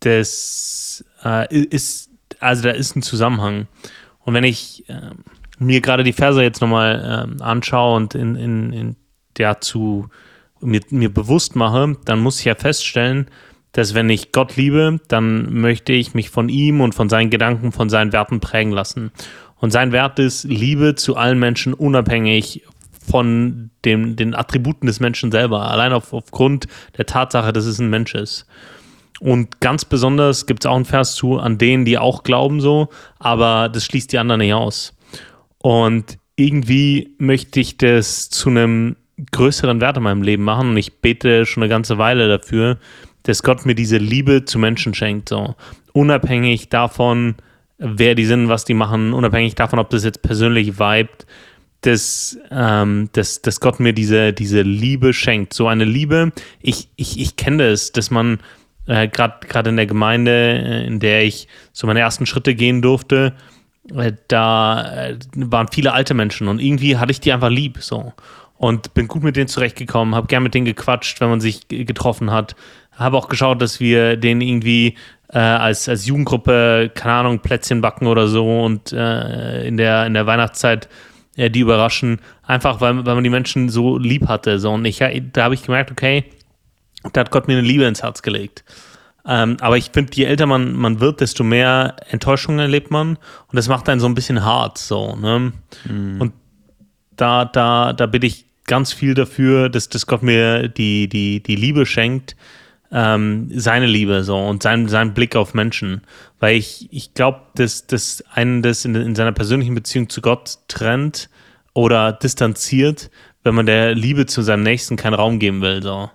[0.00, 2.08] das äh, ist,
[2.40, 3.66] also da ist ein Zusammenhang.
[4.20, 5.10] Und wenn ich äh,
[5.58, 8.96] mir gerade die Verse jetzt nochmal ähm, anschaue und in, in, in
[9.34, 10.08] dazu
[10.60, 13.28] mir, mir bewusst mache, dann muss ich ja feststellen,
[13.72, 17.72] dass wenn ich Gott liebe, dann möchte ich mich von ihm und von seinen Gedanken,
[17.72, 19.12] von seinen Werten prägen lassen.
[19.56, 22.62] Und sein Wert ist Liebe zu allen Menschen, unabhängig
[23.06, 27.90] von dem, den Attributen des Menschen selber, allein auf, aufgrund der Tatsache, dass es ein
[27.90, 28.46] Mensch ist.
[29.20, 32.88] Und ganz besonders gibt es auch einen Vers zu an denen, die auch glauben so,
[33.18, 34.94] aber das schließt die anderen nicht aus.
[35.58, 38.96] Und irgendwie möchte ich das zu einem
[39.30, 42.78] größeren Wert in meinem Leben machen und ich bete schon eine ganze Weile dafür,
[43.22, 45.54] dass Gott mir diese Liebe zu Menschen schenkt, so
[45.92, 47.36] unabhängig davon,
[47.78, 51.26] wer die sind, was die machen, unabhängig davon, ob das jetzt persönlich vibet,
[51.86, 55.52] dass, ähm, dass, dass Gott mir diese, diese Liebe schenkt.
[55.52, 58.38] So eine Liebe, ich, ich, ich kenne das, dass man
[58.86, 63.34] äh, gerade in der Gemeinde, äh, in der ich so meine ersten Schritte gehen durfte,
[63.94, 68.14] äh, da äh, waren viele alte Menschen und irgendwie hatte ich die einfach lieb so
[68.56, 72.30] und bin gut mit denen zurechtgekommen, habe gern mit denen gequatscht, wenn man sich getroffen
[72.30, 72.56] hat,
[72.92, 74.94] habe auch geschaut, dass wir denen irgendwie
[75.28, 80.26] äh, als, als Jugendgruppe, keine Ahnung, Plätzchen backen oder so und in, der, in der
[80.26, 80.88] Weihnachtszeit
[81.36, 84.98] äh, die überraschen, einfach weil, weil man die Menschen so lieb hatte so und ich,
[84.98, 86.24] da habe ich gemerkt, okay,
[87.12, 88.64] da hat Gott mir eine Liebe ins Herz gelegt.
[89.26, 93.16] Ähm, aber ich finde, je älter man, man wird, desto mehr Enttäuschungen erlebt man.
[93.16, 94.78] Und das macht einen so ein bisschen hart.
[94.78, 95.52] So, ne?
[95.88, 96.20] Mhm.
[96.20, 96.32] Und
[97.16, 101.56] da, da, da bitte ich ganz viel dafür, dass, dass Gott mir die, die, die
[101.56, 102.36] Liebe schenkt,
[102.94, 106.02] ähm, seine Liebe so und sein, sein Blick auf Menschen.
[106.38, 110.58] Weil ich, ich glaube, dass, dass einen das in, in seiner persönlichen Beziehung zu Gott
[110.68, 111.28] trennt
[111.74, 113.10] oder distanziert,
[113.42, 115.82] wenn man der Liebe zu seinem Nächsten keinen Raum geben will.
[115.82, 116.08] So.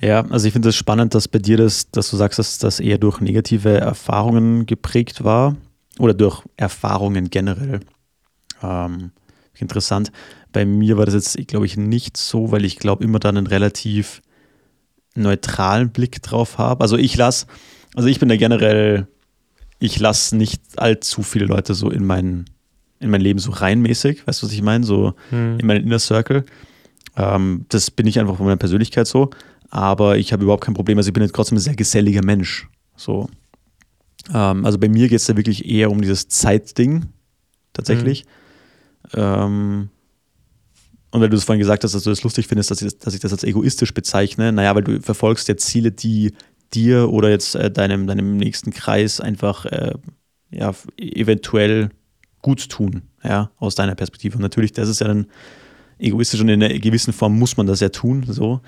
[0.00, 2.58] Ja, also ich finde es das spannend, dass bei dir das, dass du sagst, dass
[2.58, 5.56] das eher durch negative Erfahrungen geprägt war
[6.00, 7.78] oder durch Erfahrungen generell.
[8.60, 9.12] Ähm,
[9.54, 10.10] interessant.
[10.52, 13.46] Bei mir war das jetzt, glaube ich, nicht so, weil ich glaube immer dann einen
[13.46, 14.20] relativ
[15.16, 16.82] neutralen Blick drauf habe.
[16.82, 17.46] Also ich lasse,
[17.94, 19.06] also ich bin da generell,
[19.78, 22.46] ich lasse nicht allzu viele Leute so in mein,
[23.00, 24.84] in mein Leben so reinmäßig, weißt du, was ich meine?
[24.84, 25.58] So hm.
[25.58, 26.44] in meinen Inner Circle.
[27.16, 29.30] Ähm, das bin ich einfach von meiner Persönlichkeit so
[29.70, 30.98] aber ich habe überhaupt kein Problem.
[30.98, 32.68] Also ich bin jetzt trotzdem ein sehr geselliger Mensch.
[32.96, 33.28] So.
[34.32, 37.06] Ähm, also bei mir geht es da wirklich eher um dieses Zeitding,
[37.72, 38.24] tatsächlich.
[39.12, 39.20] Mhm.
[39.20, 39.88] Ähm,
[41.16, 43.14] und weil du es vorhin gesagt hast, dass du das lustig findest, dass ich, dass
[43.14, 46.34] ich das als egoistisch bezeichne, naja, weil du verfolgst ja Ziele, die
[46.74, 49.94] dir oder jetzt äh, deinem, deinem nächsten Kreis einfach äh,
[50.50, 51.88] ja, eventuell
[52.42, 54.36] gut tun, ja, aus deiner Perspektive.
[54.36, 55.28] Und natürlich, das ist ja dann
[55.98, 58.60] egoistisch und in einer gewissen Form muss man das ja tun, so.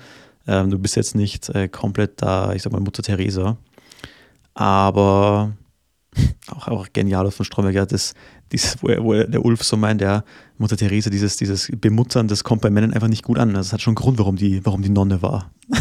[0.47, 3.57] Ähm, du bist jetzt nicht äh, komplett da, ich sag mal, Mutter Teresa.
[4.55, 5.55] Aber
[6.47, 8.15] auch, auch genial von Stromberg, das,
[8.51, 10.23] dieses, wo, er, wo der Ulf so meint, ja,
[10.57, 13.53] Mutter Teresa, dieses, dieses Bemuttern, das kommt bei Männern einfach nicht gut an.
[13.53, 15.51] Das hat schon einen Grund, warum die, warum die Nonne war.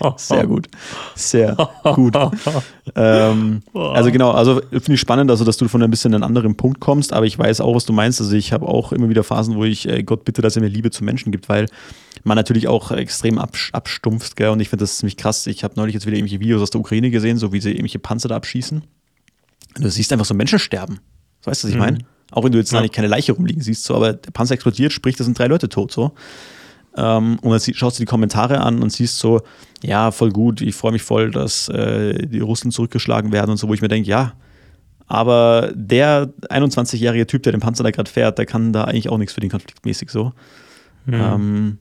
[0.16, 0.68] Sehr gut.
[1.14, 1.56] Sehr
[1.94, 2.16] gut.
[2.94, 6.56] ähm, also genau, also finde ich spannend, also dass du von ein bisschen einen anderen
[6.56, 8.20] Punkt kommst, aber ich weiß auch, was du meinst.
[8.20, 10.68] Also ich habe auch immer wieder Phasen, wo ich äh, Gott bitte, dass er mir
[10.68, 11.66] Liebe zu Menschen gibt, weil
[12.24, 14.50] man natürlich auch extrem abstumpft, gell?
[14.50, 15.46] Und ich finde das ziemlich krass.
[15.46, 17.98] Ich habe neulich jetzt wieder irgendwelche Videos aus der Ukraine gesehen, so wie sie irgendwelche
[17.98, 18.82] Panzer da abschießen.
[19.74, 21.00] Du siehst einfach so Menschen sterben.
[21.44, 21.80] weißt du, was ich mhm.
[21.80, 21.98] meine?
[22.32, 22.80] Auch wenn du jetzt ja.
[22.80, 25.68] nicht keine Leiche rumliegen siehst, so, aber der Panzer explodiert, sprich, da sind drei Leute
[25.68, 26.12] tot, so.
[26.96, 29.42] Ähm, und dann schaust du die Kommentare an und siehst so,
[29.82, 33.68] ja, voll gut, ich freue mich voll, dass äh, die Russen zurückgeschlagen werden und so,
[33.68, 34.34] wo ich mir denke, ja,
[35.06, 39.18] aber der 21-jährige Typ, der den Panzer da gerade fährt, der kann da eigentlich auch
[39.18, 40.32] nichts für den Konflikt mäßig so.
[41.06, 41.14] Mhm.
[41.14, 41.78] Ähm,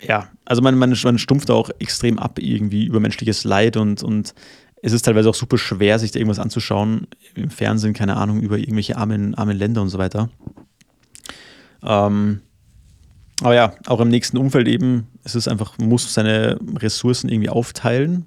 [0.00, 4.34] ja, also man, man, man stumpft auch extrem ab irgendwie über menschliches Leid und, und
[4.82, 7.06] es ist teilweise auch super schwer, sich da irgendwas anzuschauen.
[7.34, 10.30] Im Fernsehen, keine Ahnung, über irgendwelche armen, armen Länder und so weiter.
[11.82, 12.40] Ähm,
[13.42, 17.48] aber ja, auch im nächsten Umfeld eben, es ist einfach, man muss seine Ressourcen irgendwie
[17.48, 18.26] aufteilen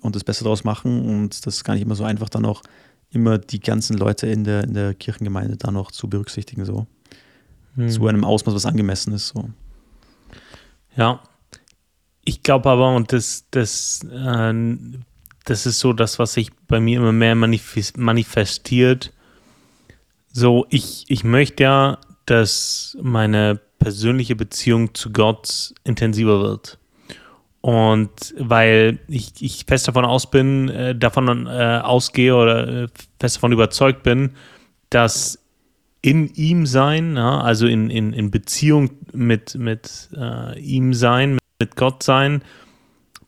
[0.00, 1.04] und das Beste daraus machen.
[1.06, 2.62] Und das ist gar nicht immer so einfach, dann auch
[3.10, 6.86] immer die ganzen Leute in der, in der Kirchengemeinde da noch zu berücksichtigen, so.
[7.76, 7.88] Hm.
[7.88, 9.50] Zu einem Ausmaß, was angemessen ist, so.
[10.96, 11.20] Ja.
[12.24, 14.54] Ich glaube aber, und das, das, äh,
[15.44, 19.12] das ist so das, was sich bei mir immer mehr manifestiert.
[20.32, 26.78] So, ich, ich möchte ja, dass meine persönliche Beziehung zu Gott intensiver wird.
[27.60, 32.88] Und weil ich, ich fest davon aus bin, äh, davon äh, ausgehe oder äh,
[33.20, 34.32] fest davon überzeugt bin,
[34.90, 35.38] dass
[36.02, 41.76] in ihm sein, ja, also in, in, in Beziehung mit, mit äh, ihm sein, mit
[41.76, 42.42] Gott sein,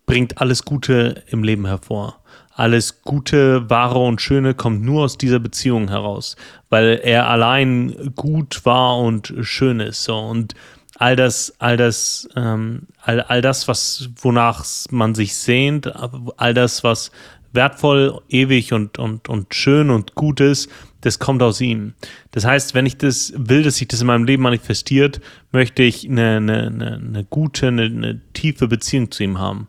[0.07, 2.21] bringt alles Gute im Leben hervor.
[2.55, 6.37] Alles Gute, Wahre und Schöne kommt nur aus dieser Beziehung heraus,
[6.71, 10.05] weil er allein gut war und schön ist.
[10.05, 10.17] So.
[10.17, 10.55] Und
[10.99, 15.93] all das, all das, ähm, all, all das, was, wonach man sich sehnt,
[16.39, 17.11] all das, was
[17.53, 20.71] wertvoll, ewig und, und, und schön und gut ist,
[21.03, 21.95] das kommt aus ihm.
[22.31, 25.21] Das heißt, wenn ich das will, dass sich das in meinem Leben manifestiert,
[25.53, 29.69] möchte ich eine, eine, eine, eine gute, eine, eine tiefe Beziehung zu ihm haben.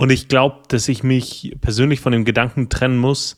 [0.00, 3.36] Und ich glaube, dass ich mich persönlich von dem Gedanken trennen muss,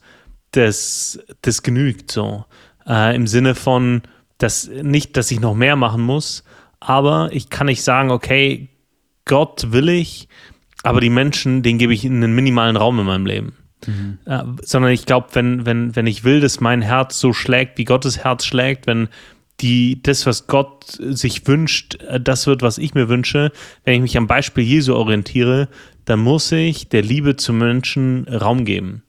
[0.51, 2.45] dass das genügt so.
[2.87, 4.03] Äh, Im Sinne von,
[4.37, 6.45] dass nicht, dass ich noch mehr machen muss,
[6.79, 8.69] aber ich kann nicht sagen, okay,
[9.25, 10.29] Gott will ich,
[10.83, 13.57] aber die Menschen, denen gebe ich einen minimalen Raum in meinem Leben.
[13.85, 14.19] Mhm.
[14.23, 17.83] Äh, sondern ich glaube, wenn, wenn, wenn ich will, dass mein Herz so schlägt, wie
[17.83, 19.09] Gottes Herz schlägt, wenn
[19.59, 23.51] die, das, was Gott sich wünscht, äh, das wird, was ich mir wünsche,
[23.83, 25.67] wenn ich mich am Beispiel Jesu orientiere,
[26.05, 29.03] dann muss ich der Liebe zu Menschen Raum geben.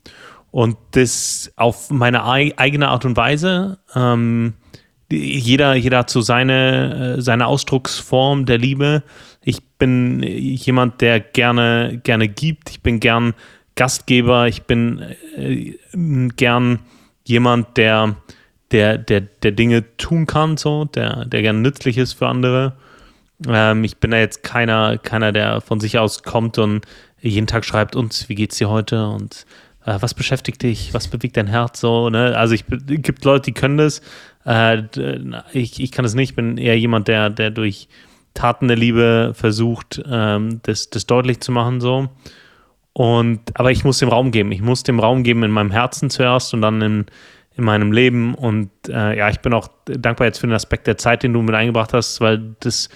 [0.50, 3.78] Und das auf meine eigene Art und Weise.
[3.94, 4.54] Ähm,
[5.11, 9.02] jeder, jeder hat so seine, äh, seine Ausdrucksform der Liebe.
[9.42, 12.70] Ich bin jemand, der gerne, gerne gibt.
[12.70, 13.35] Ich bin gern
[13.74, 14.46] Gastgeber.
[14.46, 15.02] Ich bin
[15.37, 15.74] äh,
[16.37, 16.78] gern
[17.24, 18.16] jemand, der,
[18.70, 22.74] der, der, der Dinge tun kann, so, der, der gern nützlich ist für andere.
[23.48, 26.87] Ähm, ich bin da jetzt keiner, keiner, der von sich aus kommt und
[27.20, 29.46] jeden Tag schreibt uns, wie geht's dir heute und
[29.87, 32.37] äh, was beschäftigt dich, was bewegt dein Herz so, ne?
[32.37, 34.02] Also ich gibt Leute, die können das,
[34.46, 34.83] äh,
[35.52, 37.88] ich, ich kann es nicht, ich bin eher jemand, der, der durch
[38.35, 42.09] Taten der Liebe versucht, ähm, das, das deutlich zu machen, so.
[42.92, 44.52] Und, aber ich muss dem Raum geben.
[44.52, 47.07] Ich muss dem Raum geben in meinem Herzen zuerst und dann in,
[47.57, 48.35] in meinem Leben.
[48.35, 51.42] Und äh, ja, ich bin auch dankbar jetzt für den Aspekt der Zeit, den du
[51.42, 52.88] mit eingebracht hast, weil das,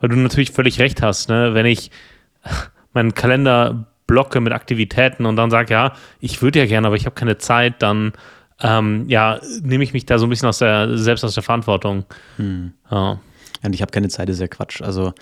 [0.00, 1.28] weil du natürlich völlig recht hast.
[1.28, 1.54] Ne?
[1.54, 1.90] Wenn ich
[2.92, 7.06] meinen Kalender blocke mit Aktivitäten und dann sage, ja, ich würde ja gerne, aber ich
[7.06, 8.12] habe keine Zeit, dann
[8.60, 12.04] ähm, ja, nehme ich mich da so ein bisschen aus der, selbst aus der Verantwortung.
[12.36, 12.72] Hm.
[12.90, 13.20] Ja.
[13.62, 14.82] Und ich habe keine Zeit, ist ja Quatsch.
[14.82, 15.12] Also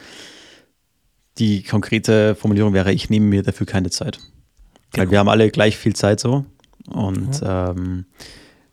[1.39, 4.19] die konkrete Formulierung wäre, ich nehme mir dafür keine Zeit.
[4.93, 5.05] Genau.
[5.05, 6.47] Weil wir haben alle gleich viel Zeit so.
[6.89, 7.47] Und mhm.
[7.47, 8.05] ähm,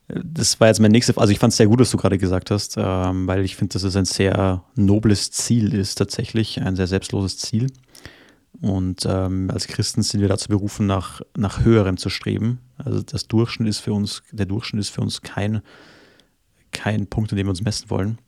[0.08, 2.52] das war jetzt mein nächstes, also ich fand es sehr gut, was du gerade gesagt
[2.52, 6.88] hast, ähm, weil ich finde, dass es ein sehr nobles Ziel ist tatsächlich, ein sehr
[6.88, 7.68] selbstloses Ziel.
[8.62, 12.60] Und ähm, als Christen sind wir dazu berufen, nach, nach Höherem zu streben.
[12.78, 15.62] Also das Durchschnitt ist für uns, der Durchschnitt ist für uns kein,
[16.72, 18.20] kein Punkt, an dem wir uns messen wollen.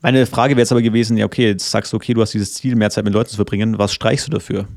[0.00, 2.54] Meine Frage wäre jetzt aber gewesen, ja, okay, jetzt sagst du, okay, du hast dieses
[2.54, 4.68] Ziel, mehr Zeit mit Leuten zu verbringen, was streichst du dafür?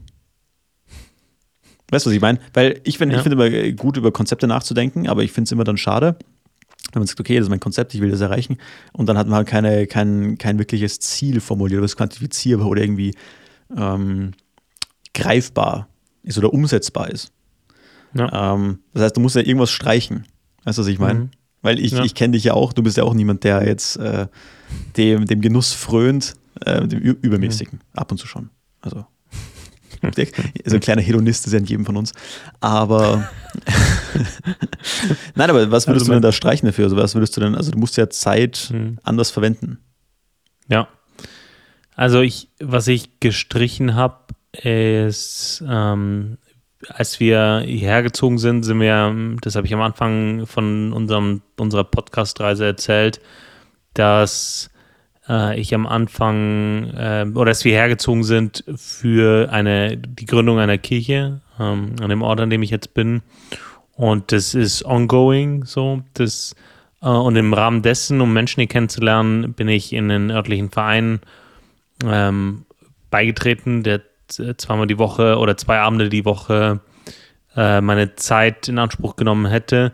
[1.91, 2.39] Weißt du, was ich meine?
[2.53, 3.21] Weil ich finde ja.
[3.21, 6.17] find immer gut, über Konzepte nachzudenken, aber ich finde es immer dann schade,
[6.93, 8.57] wenn man sagt, okay, das ist mein Konzept, ich will das erreichen,
[8.93, 13.13] und dann hat man halt keine, kein, kein wirkliches Ziel formuliert, was quantifizierbar oder irgendwie
[13.75, 14.31] ähm,
[15.13, 15.87] greifbar
[16.23, 17.31] ist oder umsetzbar ist.
[18.13, 18.53] Ja.
[18.53, 20.25] Ähm, das heißt, du musst ja irgendwas streichen.
[20.63, 21.19] Weißt du, was ich meine?
[21.19, 21.29] Mhm.
[21.61, 22.03] Weil ich, ja.
[22.03, 24.27] ich kenne dich ja auch, du bist ja auch niemand, der jetzt äh,
[24.97, 27.79] dem, dem Genuss frönt, äh, dem Übermäßigen.
[27.79, 27.99] Mhm.
[27.99, 28.49] Ab und zu schon.
[28.81, 29.05] Also,
[30.65, 32.13] so ein kleiner Hedonist ist ja in jedem von uns.
[32.59, 33.29] Aber
[35.35, 36.85] nein, aber was würdest also, du denn da streichen dafür?
[36.85, 38.99] Also, was würdest du denn, also du musst ja Zeit mhm.
[39.03, 39.79] anders verwenden.
[40.67, 40.87] Ja.
[41.95, 44.17] Also ich, was ich gestrichen habe,
[44.51, 46.37] ist, ähm,
[46.89, 51.83] als wir hierher gezogen sind, sind wir, das habe ich am Anfang von unserem, unserer
[51.83, 53.21] Podcast-Reise erzählt,
[53.93, 54.69] dass
[55.27, 60.77] äh, ich am Anfang äh, oder dass wir hergezogen sind für eine, die Gründung einer
[60.77, 63.21] Kirche ähm, an dem Ort, an dem ich jetzt bin.
[63.93, 66.01] Und das ist ongoing so.
[66.13, 66.55] Das,
[67.01, 71.19] äh, und im Rahmen dessen, um Menschen hier kennenzulernen, bin ich in einen örtlichen Verein
[72.05, 72.65] ähm,
[73.09, 76.81] beigetreten, der zweimal die Woche oder zwei Abende die Woche
[77.55, 79.93] äh, meine Zeit in Anspruch genommen hätte.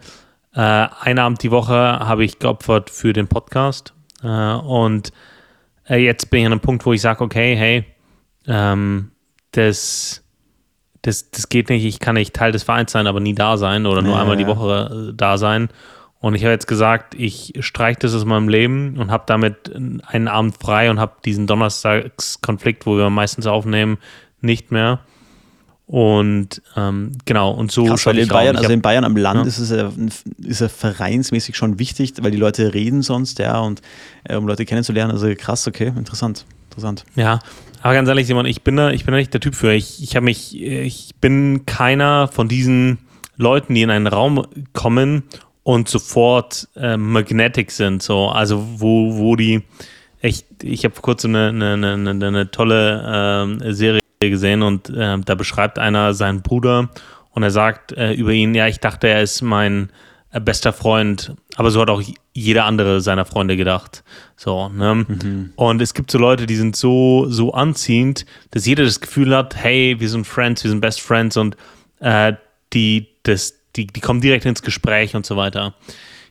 [0.54, 3.94] Äh, einen Abend die Woche habe ich geopfert für den Podcast.
[4.24, 5.12] Äh, und
[5.90, 7.86] äh, jetzt bin ich an einem Punkt, wo ich sage, okay, hey,
[8.48, 9.12] ähm,
[9.52, 10.24] das,
[11.02, 13.86] das, das geht nicht, ich kann nicht Teil des Vereins sein, aber nie da sein
[13.86, 15.70] oder nur ja, einmal die Woche äh, da sein.
[16.20, 20.28] Und ich habe jetzt gesagt, ich streiche das aus meinem Leben und habe damit einen
[20.28, 23.98] Abend frei und habe diesen Donnerstagskonflikt, wo wir meistens aufnehmen,
[24.40, 25.00] nicht mehr.
[25.92, 29.46] Und ähm, genau, und so Krass, weil in Bayern, also in Bayern am Land ja.
[29.46, 29.92] ist es ja,
[30.42, 33.82] ist ja vereinsmäßig schon wichtig, weil die Leute reden sonst, ja, und
[34.24, 37.04] äh, um Leute kennenzulernen, also krass, okay, interessant, interessant.
[37.16, 37.40] Ja,
[37.82, 39.74] aber ganz ehrlich, Simon, ich bin da, ich bin da nicht der Typ für.
[39.74, 43.00] Ich, ich habe mich, ich bin keiner von diesen
[43.36, 45.24] Leuten, die in einen Raum kommen
[45.64, 49.64] und sofort äh, magnetic sind, so, also wo, wo die,
[50.22, 55.18] echt, ich habe vor kurzem eine, eine, eine, eine tolle äh, Serie gesehen und äh,
[55.20, 56.90] da beschreibt einer seinen Bruder
[57.32, 59.90] und er sagt äh, über ihn, ja, ich dachte, er ist mein
[60.32, 62.02] äh, bester Freund, aber so hat auch
[62.34, 64.04] jeder andere seiner Freunde gedacht.
[64.36, 65.06] So, ne?
[65.08, 65.54] Mhm.
[65.56, 69.56] Und es gibt so Leute, die sind so, so anziehend, dass jeder das Gefühl hat,
[69.56, 71.58] hey, wir sind Friends, wir sind Best Friends und
[72.00, 72.34] äh,
[72.74, 75.74] die, das, die, die kommen direkt ins Gespräch und so weiter.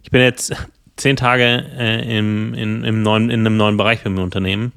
[0.03, 0.55] Ich bin jetzt
[0.97, 4.73] zehn Tage äh, im, in, im neuen, in einem neuen Bereich für mein Unternehmen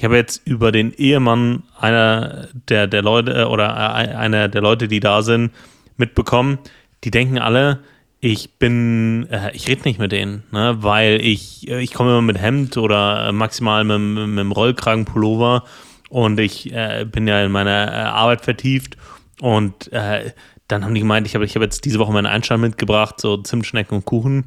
[0.00, 4.62] ich habe jetzt über den Ehemann einer der, der Leute äh, oder äh, einer der
[4.62, 5.52] Leute, die da sind,
[5.98, 6.58] mitbekommen,
[7.04, 7.80] die denken alle,
[8.18, 12.22] ich bin, äh, ich rede nicht mit denen, ne, weil ich, äh, ich komme immer
[12.22, 15.64] mit Hemd oder maximal mit, mit, einem Rollkragenpullover
[16.08, 18.96] und ich äh, bin ja in meiner Arbeit vertieft.
[19.42, 20.32] Und äh,
[20.66, 23.36] dann haben die gemeint, ich habe ich hab jetzt diese Woche meinen Einstand mitgebracht, so
[23.36, 24.46] Zimtschnecken und Kuchen.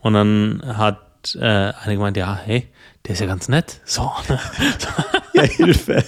[0.00, 2.68] Und dann hat äh, einer gemeint, ja, hey,
[3.06, 3.80] der ist ja ganz nett.
[3.84, 4.10] So.
[5.34, 6.04] Ja, Hilfe.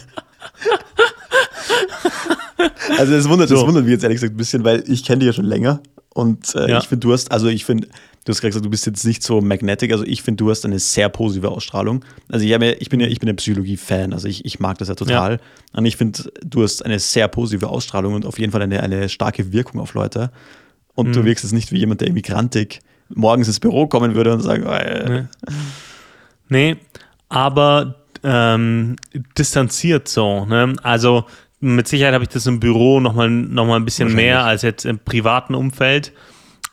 [2.99, 3.55] also es wundert, so.
[3.55, 5.81] das wundert mich jetzt ehrlich gesagt ein bisschen, weil ich kenne dich ja schon länger
[6.15, 6.79] und äh, ja.
[6.79, 9.23] ich finde, du hast, also ich finde, du hast gerade gesagt, du bist jetzt nicht
[9.23, 12.05] so magnetic, also ich finde, du hast eine sehr positive Ausstrahlung.
[12.29, 14.89] Also ich, ja, ich bin ja, ich bin ja Psychologie-Fan, also ich, ich mag das
[14.89, 15.33] ja total.
[15.33, 15.39] Ja.
[15.79, 19.09] Und ich finde, du hast eine sehr positive Ausstrahlung und auf jeden Fall eine, eine
[19.09, 20.31] starke Wirkung auf Leute.
[20.95, 21.13] Und mhm.
[21.15, 24.65] du wirkst jetzt nicht wie jemand, der immigrantig morgens ins Büro kommen würde und sagen,
[24.67, 25.53] oh, äh, nee.
[26.49, 26.77] Nee,
[27.29, 28.97] aber ähm,
[29.37, 30.45] distanziert so.
[30.47, 30.75] Ne?
[30.83, 31.25] Also
[31.61, 34.85] mit Sicherheit habe ich das im Büro nochmal noch mal ein bisschen mehr als jetzt
[34.85, 36.13] im privaten Umfeld.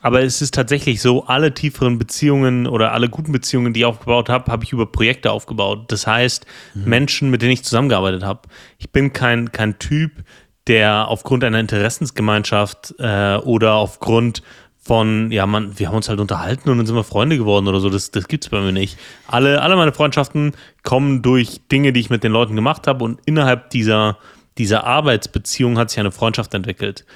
[0.02, 4.28] Aber es ist tatsächlich so, alle tieferen Beziehungen oder alle guten Beziehungen, die ich aufgebaut
[4.28, 5.84] habe, habe ich über Projekte aufgebaut.
[5.92, 6.44] Das heißt,
[6.74, 6.84] mhm.
[6.84, 8.40] Menschen, mit denen ich zusammengearbeitet habe.
[8.78, 10.24] Ich bin kein, kein Typ,
[10.66, 14.42] der aufgrund einer Interessensgemeinschaft äh, oder aufgrund
[14.84, 17.78] von, ja, man, wir haben uns halt unterhalten und dann sind wir Freunde geworden oder
[17.78, 17.88] so.
[17.88, 18.98] Das, das es bei mir nicht.
[19.28, 20.52] Alle, alle meine Freundschaften
[20.82, 24.18] kommen durch Dinge, die ich mit den Leuten gemacht habe und innerhalb dieser,
[24.58, 27.06] dieser Arbeitsbeziehung hat sich eine Freundschaft entwickelt.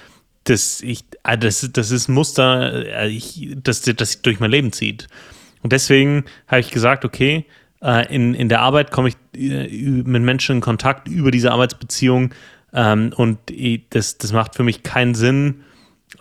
[0.44, 4.70] Das, ich, äh, das, das ist Muster, äh, ich, das, das sich durch mein Leben
[4.72, 5.08] zieht.
[5.64, 7.46] Und deswegen habe ich gesagt, okay,
[7.82, 12.32] äh, in, in der Arbeit komme ich mit Menschen in Kontakt über diese Arbeitsbeziehung
[12.72, 13.38] ähm, und
[13.90, 15.64] das, das macht für mich keinen Sinn,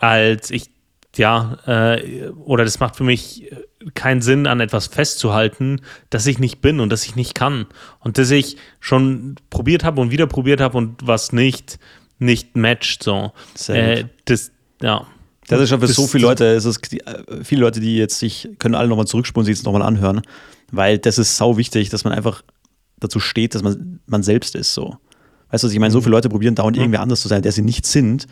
[0.00, 0.70] als ich
[1.18, 3.50] ja, äh, oder das macht für mich
[3.94, 7.66] keinen Sinn, an etwas festzuhalten, das ich nicht bin und das ich nicht kann.
[8.00, 11.78] Und das ich schon probiert habe und wieder probiert habe und was nicht,
[12.18, 13.02] nicht matcht.
[13.02, 13.32] So.
[13.68, 14.50] Äh, das,
[14.82, 15.06] ja.
[15.48, 17.96] Das ist schon für das, so viele Leute, es ist die, äh, viele Leute, die
[17.96, 20.22] jetzt sich, können alle nochmal zurückspulen, sich jetzt nochmal anhören,
[20.72, 22.42] weil das ist sau wichtig, dass man einfach
[22.98, 24.74] dazu steht, dass man man selbst ist.
[24.74, 24.96] So.
[25.50, 26.04] Weißt du, ich meine, so mhm.
[26.04, 26.82] viele Leute probieren dauernd mhm.
[26.82, 28.26] irgendwie anders zu sein, der sie nicht sind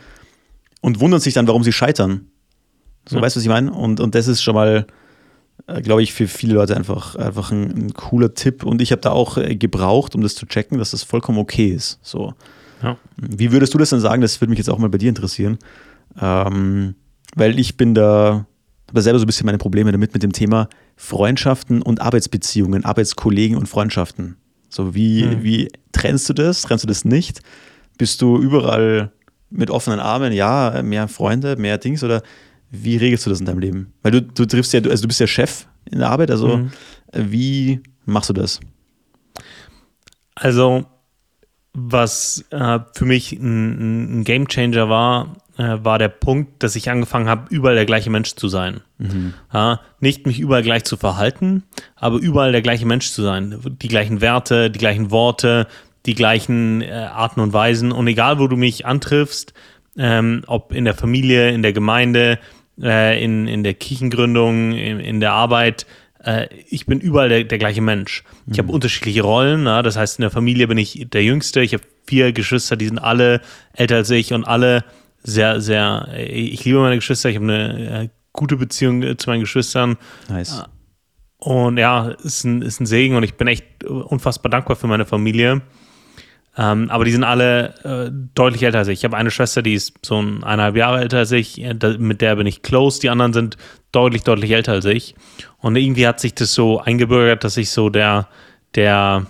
[0.80, 2.28] und wundern sich dann, warum sie scheitern.
[3.08, 3.22] So, ja.
[3.22, 3.72] weißt du, was ich meine?
[3.72, 4.86] Und, und das ist schon mal,
[5.66, 8.64] äh, glaube ich, für viele Leute einfach, einfach ein, ein cooler Tipp.
[8.64, 11.68] Und ich habe da auch äh, gebraucht, um das zu checken, dass das vollkommen okay
[11.68, 11.98] ist.
[12.02, 12.34] So.
[12.82, 12.96] Ja.
[13.16, 14.22] Wie würdest du das denn sagen?
[14.22, 15.58] Das würde mich jetzt auch mal bei dir interessieren.
[16.20, 16.94] Ähm,
[17.34, 18.46] weil ich bin da,
[18.88, 23.56] habe selber so ein bisschen meine Probleme damit, mit dem Thema Freundschaften und Arbeitsbeziehungen, Arbeitskollegen
[23.56, 24.36] und Freundschaften.
[24.68, 25.42] So, wie, mhm.
[25.42, 26.62] wie trennst du das?
[26.62, 27.40] Trennst du das nicht?
[27.98, 29.12] Bist du überall
[29.50, 32.22] mit offenen Armen, ja, mehr Freunde, mehr Dings oder
[32.82, 33.92] wie regelst du das in deinem Leben?
[34.02, 36.70] Weil du, du triffst ja, also du bist ja Chef in der Arbeit, also mhm.
[37.12, 38.60] wie machst du das?
[40.34, 40.84] Also,
[41.72, 46.90] was äh, für mich ein, ein Game Changer war, äh, war der Punkt, dass ich
[46.90, 48.80] angefangen habe, überall der gleiche Mensch zu sein.
[48.98, 49.34] Mhm.
[49.52, 51.62] Ja, nicht mich überall gleich zu verhalten,
[51.96, 53.58] aber überall der gleiche Mensch zu sein.
[53.64, 55.68] Die gleichen Werte, die gleichen Worte,
[56.06, 57.92] die gleichen äh, Arten und Weisen.
[57.92, 59.54] Und egal, wo du mich antriffst,
[59.96, 62.38] ähm, ob in der Familie, in der Gemeinde,
[62.80, 65.86] äh, in, in der Kirchengründung, in, in der Arbeit.
[66.22, 68.24] Äh, ich bin überall der, der gleiche Mensch.
[68.50, 68.74] Ich habe mhm.
[68.74, 69.64] unterschiedliche Rollen.
[69.64, 69.82] Na?
[69.82, 71.60] Das heißt, in der Familie bin ich der Jüngste.
[71.62, 73.40] Ich habe vier Geschwister, die sind alle
[73.72, 74.84] älter als ich und alle
[75.22, 79.40] sehr, sehr, ich liebe meine Geschwister, ich habe eine äh, gute Beziehung äh, zu meinen
[79.40, 79.96] Geschwistern.
[80.28, 80.60] Nice.
[80.60, 80.68] Äh,
[81.38, 85.06] und ja, ist ein, ist ein Segen und ich bin echt unfassbar dankbar für meine
[85.06, 85.62] Familie.
[86.56, 89.00] Ähm, aber die sind alle äh, deutlich älter als ich.
[89.00, 91.60] Ich habe eine Schwester, die ist so ein, eineinhalb Jahre älter als ich.
[91.98, 93.00] mit der bin ich close.
[93.00, 93.56] Die anderen sind
[93.90, 95.14] deutlich, deutlich älter als ich.
[95.58, 98.28] Und irgendwie hat sich das so eingebürgert, dass ich so der,
[98.76, 99.26] der,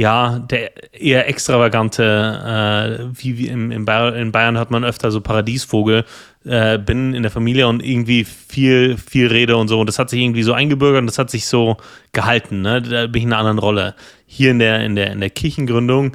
[0.00, 5.10] ja, der eher extravagante, äh, wie, wie im, im Bayern, in Bayern hat man öfter
[5.10, 6.06] so Paradiesvogel,
[6.46, 9.78] äh, bin in der Familie und irgendwie viel, viel Rede und so.
[9.78, 11.76] Und das hat sich irgendwie so eingebürgert und das hat sich so
[12.12, 12.62] gehalten.
[12.62, 12.80] Ne?
[12.80, 13.94] Da bin ich in einer anderen Rolle.
[14.24, 16.12] Hier in der, in der, in der Kirchengründung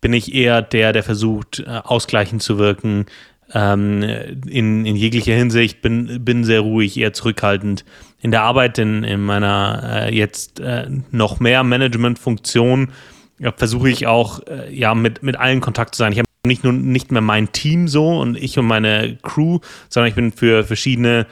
[0.00, 3.06] bin ich eher der, der versucht, äh, ausgleichend zu wirken,
[3.52, 4.00] ähm,
[4.46, 7.84] in, in jeglicher Hinsicht, bin, bin sehr ruhig, eher zurückhaltend.
[8.20, 12.90] In der Arbeit, in, in meiner äh, jetzt äh, noch mehr Managementfunktion,
[13.38, 16.12] ja, versuche ich auch äh, ja mit, mit allen Kontakt zu sein.
[16.12, 20.08] Ich habe nicht nur nicht mehr mein Team so und ich und meine Crew, sondern
[20.08, 21.26] ich bin für verschiedene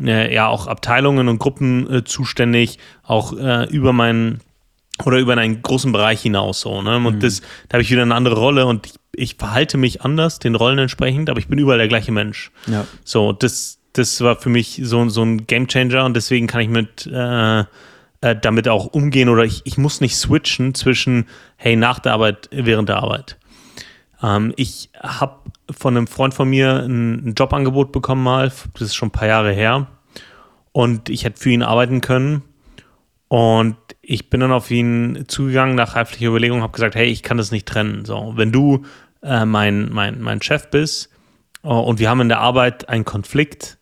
[0.00, 4.40] äh, ja auch Abteilungen und Gruppen äh, zuständig, auch äh, über meinen
[5.04, 6.82] oder über einen großen Bereich hinaus so.
[6.82, 6.96] Ne?
[6.96, 7.20] Und mhm.
[7.20, 10.56] das, da habe ich wieder eine andere Rolle und ich, ich, verhalte mich anders, den
[10.56, 12.50] Rollen entsprechend, aber ich bin überall der gleiche Mensch.
[12.66, 12.84] Ja.
[13.04, 17.08] So, das, das war für mich so, so ein Gamechanger und deswegen kann ich mit
[18.20, 22.48] äh, damit auch umgehen oder ich, ich muss nicht switchen zwischen, hey, nach der Arbeit,
[22.50, 23.38] während der Arbeit.
[24.22, 25.36] Ähm, ich habe
[25.70, 29.28] von einem Freund von mir ein, ein, Jobangebot bekommen mal, das ist schon ein paar
[29.28, 29.86] Jahre her
[30.72, 32.42] und ich hätte für ihn arbeiten können
[33.28, 37.36] und ich bin dann auf ihn zugegangen nach reiflicher Überlegung, habe gesagt, hey, ich kann
[37.36, 38.06] das nicht trennen.
[38.06, 38.84] So, wenn du
[39.22, 41.10] äh, mein, mein, mein Chef bist
[41.62, 43.78] uh, und wir haben in der Arbeit einen Konflikt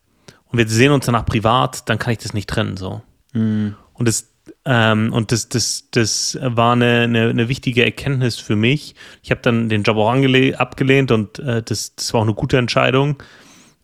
[0.47, 2.76] und wir sehen uns danach privat, dann kann ich das nicht trennen.
[2.76, 3.03] So.
[3.32, 3.76] Mhm.
[3.99, 4.33] Und das,
[4.65, 8.95] ähm, und das, das, das war eine, eine, eine, wichtige Erkenntnis für mich.
[9.23, 10.13] Ich habe dann den Job auch
[10.59, 13.23] abgelehnt und äh, das, das war auch eine gute Entscheidung.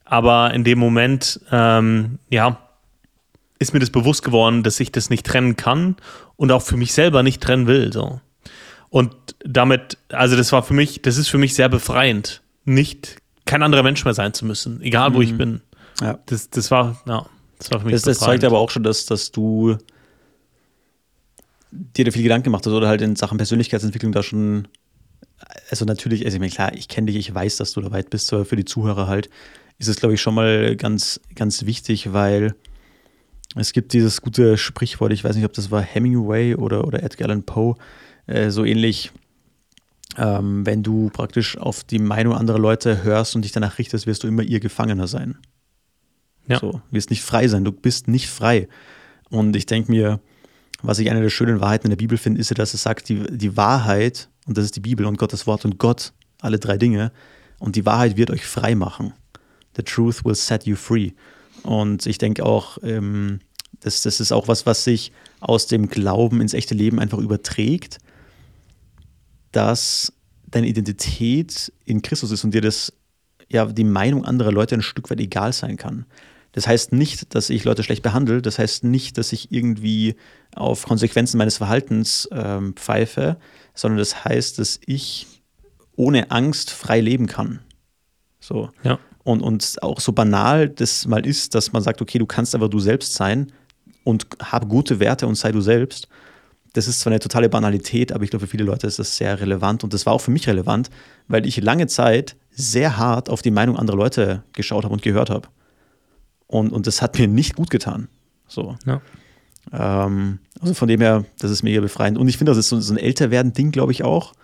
[0.04, 2.58] Aber in dem Moment, ähm, ja,
[3.58, 5.96] ist mir das bewusst geworden, dass ich das nicht trennen kann
[6.36, 7.92] und auch für mich selber nicht trennen will.
[7.92, 8.20] So.
[8.90, 13.62] Und damit, also das war für mich, das ist für mich sehr befreiend, nicht kein
[13.62, 15.22] anderer Mensch mehr sein zu müssen, egal wo mhm.
[15.22, 15.60] ich bin.
[16.00, 16.18] Ja.
[16.26, 17.24] Das, das war, ja,
[17.58, 19.78] das war für mich Das, das zeigt aber auch schon, dass, dass du
[21.72, 24.68] dir da viel Gedanken gemacht hast oder halt in Sachen Persönlichkeitsentwicklung da schon,
[25.70, 28.10] also natürlich, also ich meine, klar, ich kenne dich, ich weiß, dass du da weit
[28.10, 29.30] bist, aber für die Zuhörer halt
[29.78, 32.54] ist es, glaube ich, schon mal ganz, ganz wichtig, weil
[33.56, 37.28] es gibt dieses gute Sprichwort, ich weiß nicht, ob das war Hemingway oder, oder Edgar
[37.28, 37.74] Allan Poe,
[38.26, 39.10] äh, so ähnlich,
[40.18, 44.22] ähm, wenn du praktisch auf die Meinung anderer Leute hörst und dich danach richtest, wirst
[44.22, 45.38] du immer ihr Gefangener sein.
[46.46, 46.58] Ja.
[46.58, 48.68] So, wirst nicht frei sein, du bist nicht frei.
[49.30, 50.20] Und ich denke mir,
[50.82, 53.08] was ich eine der schönen Wahrheiten in der Bibel finde, ist ja, dass es sagt,
[53.08, 56.76] die, die Wahrheit, und das ist die Bibel und Gottes Wort und Gott, alle drei
[56.76, 57.12] Dinge,
[57.58, 59.12] und die Wahrheit wird euch frei machen.
[59.76, 61.12] The truth will set you free.
[61.62, 63.38] Und ich denke auch, ähm,
[63.80, 67.98] das, das ist auch was, was sich aus dem Glauben ins echte Leben einfach überträgt,
[69.52, 70.12] dass
[70.46, 72.92] deine Identität in Christus ist und dir das,
[73.48, 76.06] ja, die Meinung anderer Leute ein Stück weit egal sein kann.
[76.52, 78.42] Das heißt nicht, dass ich Leute schlecht behandle.
[78.42, 80.16] Das heißt nicht, dass ich irgendwie
[80.54, 83.38] auf Konsequenzen meines Verhaltens ähm, pfeife,
[83.74, 85.26] sondern das heißt, dass ich
[85.96, 87.60] ohne Angst frei leben kann.
[88.40, 88.70] So.
[88.84, 88.98] Ja.
[89.24, 92.68] Und, und auch so banal das mal ist, dass man sagt, okay, du kannst einfach
[92.68, 93.52] du selbst sein
[94.04, 96.08] und hab gute Werte und sei du selbst.
[96.72, 99.40] Das ist zwar eine totale Banalität, aber ich glaube, für viele Leute ist das sehr
[99.40, 99.84] relevant.
[99.84, 100.90] Und das war auch für mich relevant,
[101.28, 105.30] weil ich lange Zeit sehr hart auf die Meinung anderer Leute geschaut habe und gehört
[105.30, 105.48] habe.
[106.52, 108.08] Und, und das hat mir nicht gut getan.
[108.46, 108.76] So.
[108.84, 109.00] Ja.
[109.72, 112.18] Ähm, also von dem her, das ist mega befreiend.
[112.18, 114.34] Und ich finde, das ist so, so ein Älterwerden-Ding, glaube ich, auch.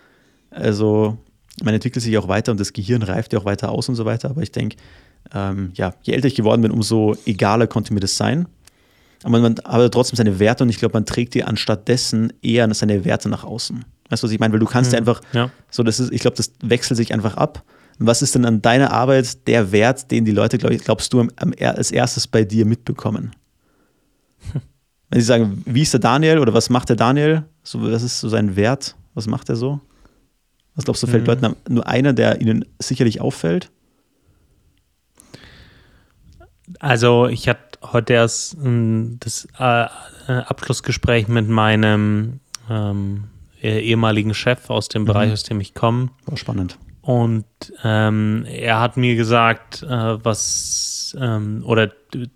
[0.49, 1.19] Also,
[1.63, 4.05] man entwickelt sich auch weiter und das Gehirn reift ja auch weiter aus und so
[4.05, 4.31] weiter.
[4.31, 4.77] Aber ich denke,
[5.35, 8.47] ähm, ja, je älter ich geworden bin, umso egaler konnte mir das sein.
[9.23, 12.73] Aber man hat trotzdem seine Werte und ich glaube, man trägt die anstatt dessen eher
[12.73, 13.85] seine Werte nach außen.
[14.09, 14.53] Weißt du, was ich meine?
[14.53, 14.95] Weil du kannst mhm.
[14.95, 15.51] ja einfach, ja.
[15.69, 17.63] so, das ist, ich glaube, das wechselt sich einfach ab.
[17.99, 21.19] Was ist denn an deiner Arbeit der Wert, den die Leute, glaub ich, glaubst du,
[21.19, 23.35] am, am, als erstes bei dir mitbekommen?
[25.09, 27.43] Wenn sie sagen, wie ist der Daniel oder was macht der Daniel?
[27.61, 28.95] So, was ist so sein Wert?
[29.15, 29.81] Was macht er so?
[30.75, 31.27] Was glaubst du, fällt mhm.
[31.27, 33.69] Leuten nur einer, der ihnen sicherlich auffällt?
[36.79, 39.87] Also, ich hatte heute erst ähm, das äh, äh,
[40.27, 42.39] Abschlussgespräch mit meinem
[42.69, 43.25] ähm,
[43.61, 45.07] ehemaligen Chef aus dem mhm.
[45.07, 46.11] Bereich, aus dem ich komme.
[46.25, 46.77] War spannend.
[47.09, 47.45] Und
[47.83, 51.91] ähm, er hat mir gesagt, äh, was, ähm, oder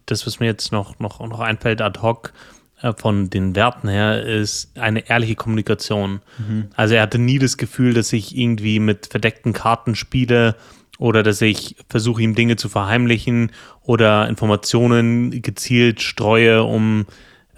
[0.08, 2.34] das, was mir jetzt noch, noch, noch einfällt ad hoc
[2.82, 6.22] äh, von den Werten her, ist eine ehrliche Kommunikation.
[6.40, 6.70] Mhm.
[6.76, 10.56] Also er hatte nie das Gefühl, dass ich irgendwie mit verdeckten Karten spiele
[10.98, 13.52] oder dass ich versuche, ihm Dinge zu verheimlichen
[13.84, 17.06] oder Informationen gezielt streue, um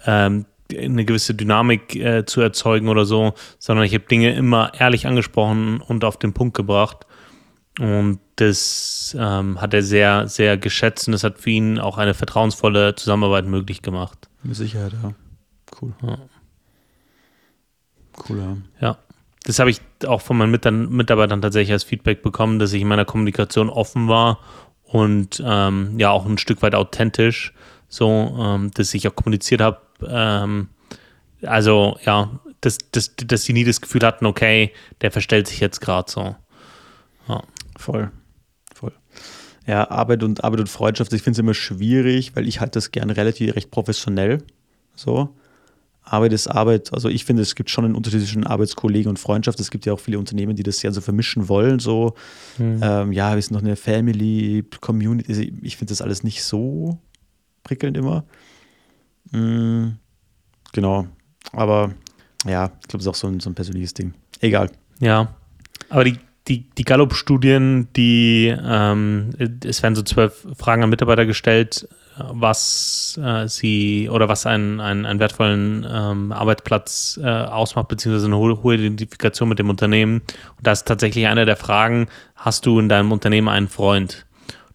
[0.04, 5.06] ähm, eine gewisse Dynamik äh, zu erzeugen oder so, sondern ich habe Dinge immer ehrlich
[5.06, 7.06] angesprochen und auf den Punkt gebracht.
[7.78, 12.14] Und das ähm, hat er sehr, sehr geschätzt und das hat für ihn auch eine
[12.14, 14.28] vertrauensvolle Zusammenarbeit möglich gemacht.
[14.42, 15.12] Mit Sicherheit, ja.
[15.80, 15.92] Cool.
[16.02, 16.18] Ja.
[18.28, 18.56] Cool, ja.
[18.80, 18.98] Ja.
[19.44, 23.04] Das habe ich auch von meinen Mitarbeitern tatsächlich als Feedback bekommen, dass ich in meiner
[23.04, 24.40] Kommunikation offen war
[24.82, 27.52] und ähm, ja auch ein Stück weit authentisch,
[27.88, 29.78] so, ähm, dass ich auch kommuniziert habe.
[30.06, 30.68] Ähm,
[31.42, 35.80] also ja, dass, dass, dass sie nie das Gefühl hatten, okay, der verstellt sich jetzt
[35.80, 36.36] gerade so.
[37.28, 37.42] Ja.
[37.76, 38.10] Voll.
[38.74, 38.92] Voll.
[39.66, 42.90] Ja, Arbeit und Arbeit und Freundschaft, ich finde es immer schwierig, weil ich halte das
[42.92, 44.42] gerne relativ recht professionell.
[44.94, 45.34] So.
[46.06, 46.92] Arbeit ist Arbeit.
[46.92, 49.58] Also ich finde, es gibt schon einen Unterschied zwischen Arbeitskollegen und Freundschaft.
[49.58, 51.80] Es gibt ja auch viele Unternehmen, die das ja so vermischen wollen.
[51.80, 52.14] So,
[52.58, 52.80] mhm.
[52.80, 55.52] ähm, ja, wir sind noch eine Family, Community.
[55.62, 56.98] Ich finde das alles nicht so
[57.64, 58.24] prickelnd immer.
[59.30, 59.98] Mhm,
[60.72, 61.06] genau.
[61.52, 61.92] Aber
[62.44, 64.14] ja, ich glaube, es ist auch so ein, so ein persönliches Ding.
[64.40, 64.70] Egal.
[65.00, 65.34] Ja.
[65.88, 66.18] Aber die,
[66.48, 69.30] die, die Gallup-Studien, die, ähm,
[69.64, 75.04] es werden so zwölf Fragen an Mitarbeiter gestellt, was äh, sie oder was einen, einen,
[75.04, 80.22] einen wertvollen ähm, Arbeitsplatz äh, ausmacht, beziehungsweise eine hohe, hohe Identifikation mit dem Unternehmen.
[80.56, 84.26] Und das ist tatsächlich eine der Fragen, hast du in deinem Unternehmen einen Freund?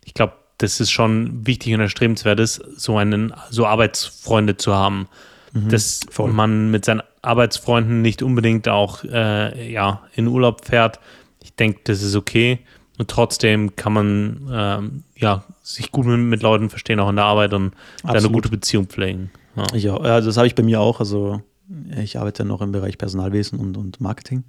[0.06, 5.08] Ich glaube, das ist schon wichtig und erstrebenswert ist, so einen, so Arbeitsfreunde zu haben.
[5.54, 6.32] Mhm, dass voll.
[6.32, 11.00] man mit seinen Arbeitsfreunden nicht unbedingt auch äh, ja, in Urlaub fährt.
[11.44, 12.60] Ich denke, das ist okay.
[12.98, 17.26] Und trotzdem kann man ähm, ja, sich gut mit, mit, Leuten verstehen, auch in der
[17.26, 19.32] Arbeit und da eine gute Beziehung pflegen.
[19.56, 21.00] Ja, ja also das habe ich bei mir auch.
[21.00, 21.42] Also
[22.02, 24.44] ich arbeite noch im Bereich Personalwesen und, und Marketing.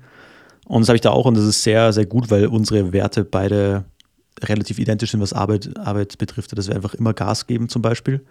[0.67, 3.25] Und das habe ich da auch und das ist sehr, sehr gut, weil unsere Werte
[3.25, 3.85] beide
[4.41, 6.57] relativ identisch sind, was Arbeit, Arbeit betrifft.
[6.57, 8.24] Dass wir einfach immer Gas geben zum Beispiel.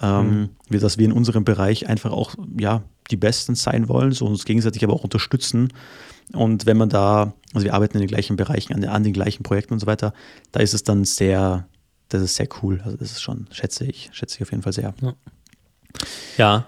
[0.00, 0.80] Ähm, mhm.
[0.80, 4.84] Dass wir in unserem Bereich einfach auch ja, die Besten sein wollen, so uns gegenseitig
[4.84, 5.72] aber auch unterstützen.
[6.32, 9.42] Und wenn man da, also wir arbeiten in den gleichen Bereichen, an, an den gleichen
[9.42, 10.12] Projekten und so weiter,
[10.52, 11.68] da ist es dann sehr,
[12.08, 12.80] das ist sehr cool.
[12.84, 14.94] Also das ist schon, schätze ich, schätze ich auf jeden Fall sehr.
[15.00, 15.14] Ja,
[16.36, 16.66] ja.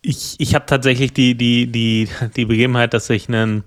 [0.00, 3.64] ich, ich habe tatsächlich die, die, die, die Begebenheit, dass sich ein,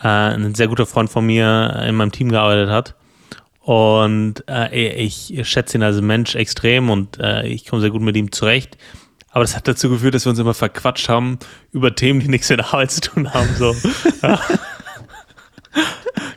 [0.00, 2.94] äh, ein sehr guter Freund von mir in meinem Team gearbeitet hat.
[3.68, 8.16] Und äh, ich schätze ihn als Mensch extrem und äh, ich komme sehr gut mit
[8.16, 8.78] ihm zurecht.
[9.28, 11.38] Aber das hat dazu geführt, dass wir uns immer verquatscht haben
[11.70, 13.50] über Themen, die nichts mit der Arbeit zu tun haben.
[13.58, 13.76] So.
[14.22, 14.40] Ja.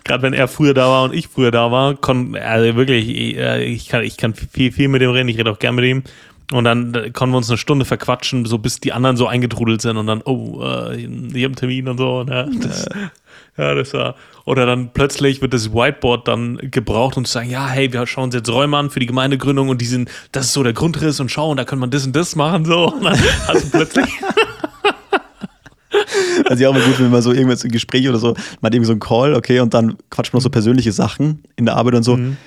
[0.03, 3.37] Gerade wenn er früher da war und ich früher da war, kon, also wirklich, ich,
[3.37, 5.85] äh, ich, kann, ich kann viel, viel mit ihm reden, ich rede auch gern mit
[5.85, 6.03] ihm.
[6.51, 9.81] Und dann äh, konnten wir uns eine Stunde verquatschen, so bis die anderen so eingetrudelt
[9.81, 12.23] sind und dann, oh, äh, ich habe einen Termin und so.
[12.23, 12.51] Ne?
[12.61, 12.89] Das,
[13.57, 14.15] ja, das war.
[14.45, 18.25] Oder dann plötzlich wird das Whiteboard dann gebraucht, um zu sagen, ja, hey, wir schauen
[18.25, 21.19] uns jetzt Räume an für die Gemeindegründung und die sind, das ist so der Grundriss
[21.19, 22.91] und schauen, da kann man das und das machen, so.
[22.93, 24.05] Und dann hast du plötzlich.
[26.45, 28.73] Also ja auch mal gut, wenn man so irgendwas im Gespräch oder so, man hat
[28.73, 31.75] irgendwie so einen Call, okay, und dann quatscht man noch so persönliche Sachen in der
[31.75, 32.17] Arbeit und so.
[32.17, 32.37] Mhm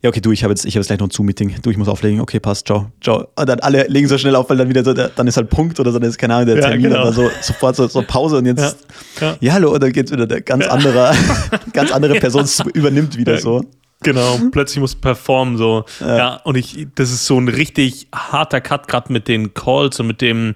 [0.00, 1.56] ja, okay, du, ich habe jetzt, hab jetzt gleich noch ein Zoom-Meeting.
[1.60, 2.20] Du, ich muss auflegen.
[2.20, 3.26] Okay, passt, ciao, ciao.
[3.34, 5.50] Und dann alle legen so schnell auf, weil dann wieder so, der, dann ist halt
[5.50, 7.00] Punkt oder so, dann ist keine Ahnung, der Termin, ja, genau.
[7.00, 8.76] aber so sofort so, so, Pause und jetzt,
[9.20, 9.36] ja, ja.
[9.40, 11.12] ja hallo, und dann geht wieder der ganz andere,
[11.72, 13.64] ganz andere Person übernimmt wieder so.
[14.04, 15.84] Genau, plötzlich muss performen so.
[15.98, 16.16] Ja.
[16.16, 20.06] ja, und ich, das ist so ein richtig harter Cut gerade mit den Calls und
[20.06, 20.54] mit dem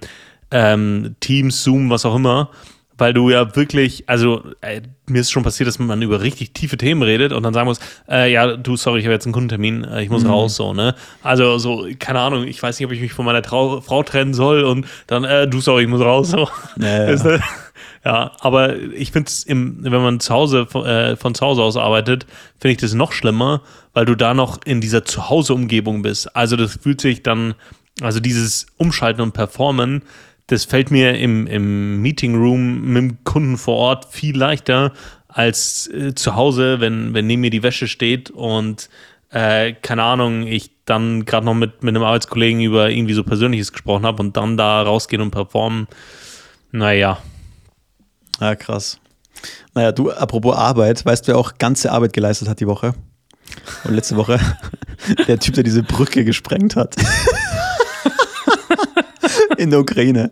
[0.53, 2.51] ähm, Teams, Zoom, was auch immer
[3.03, 6.77] weil du ja wirklich, also äh, mir ist schon passiert, dass man über richtig tiefe
[6.77, 9.83] Themen redet und dann sagen muss, äh, ja, du, sorry, ich habe jetzt einen Kundentermin,
[9.83, 10.31] äh, ich muss mhm.
[10.31, 10.95] raus, so, ne?
[11.21, 14.35] Also so, keine Ahnung, ich weiß nicht, ob ich mich von meiner Trau Frau trennen
[14.35, 16.49] soll und dann, äh, du, sorry, ich muss raus, so.
[16.79, 17.17] Ja, ja.
[17.25, 17.41] Äh,
[18.05, 22.27] ja aber ich finde es, wenn man zu Hause, äh, von zu Hause aus arbeitet,
[22.61, 23.63] finde ich das noch schlimmer,
[23.95, 26.37] weil du da noch in dieser Zuhause-Umgebung bist.
[26.37, 27.55] Also das fühlt sich dann,
[28.01, 30.03] also dieses Umschalten und Performen,
[30.53, 34.93] das fällt mir im, im Meeting Room mit dem Kunden vor Ort viel leichter
[35.29, 38.91] als äh, zu Hause, wenn, wenn neben mir die Wäsche steht und
[39.31, 43.73] äh, keine Ahnung, ich dann gerade noch mit, mit einem Arbeitskollegen über irgendwie so Persönliches
[43.73, 45.89] gesprochen habe und dann da rausgehen und performen.
[46.71, 47.19] Naja.
[48.39, 48.99] Ja, krass.
[49.73, 52.93] Naja, du, apropos Arbeit, weißt du, wer auch ganze Arbeit geleistet hat die Woche?
[53.85, 54.39] Und letzte Woche
[55.27, 56.97] der Typ, der diese Brücke gesprengt hat.
[59.57, 60.31] In der Ukraine.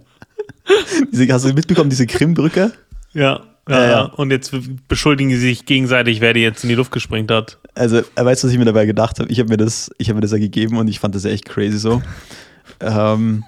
[1.12, 2.72] Diese, hast du mitbekommen, diese Krimbrücke?
[3.12, 3.40] Ja.
[3.68, 4.52] Ja, ja, Und jetzt
[4.88, 7.58] beschuldigen sie sich gegenseitig, wer die jetzt in die Luft gesprengt hat.
[7.74, 9.30] Also, er weiß, was ich mir dabei gedacht habe.
[9.30, 11.44] Ich habe mir das, ich habe mir das ja gegeben und ich fand das echt
[11.44, 12.02] crazy so.
[12.80, 13.44] ähm,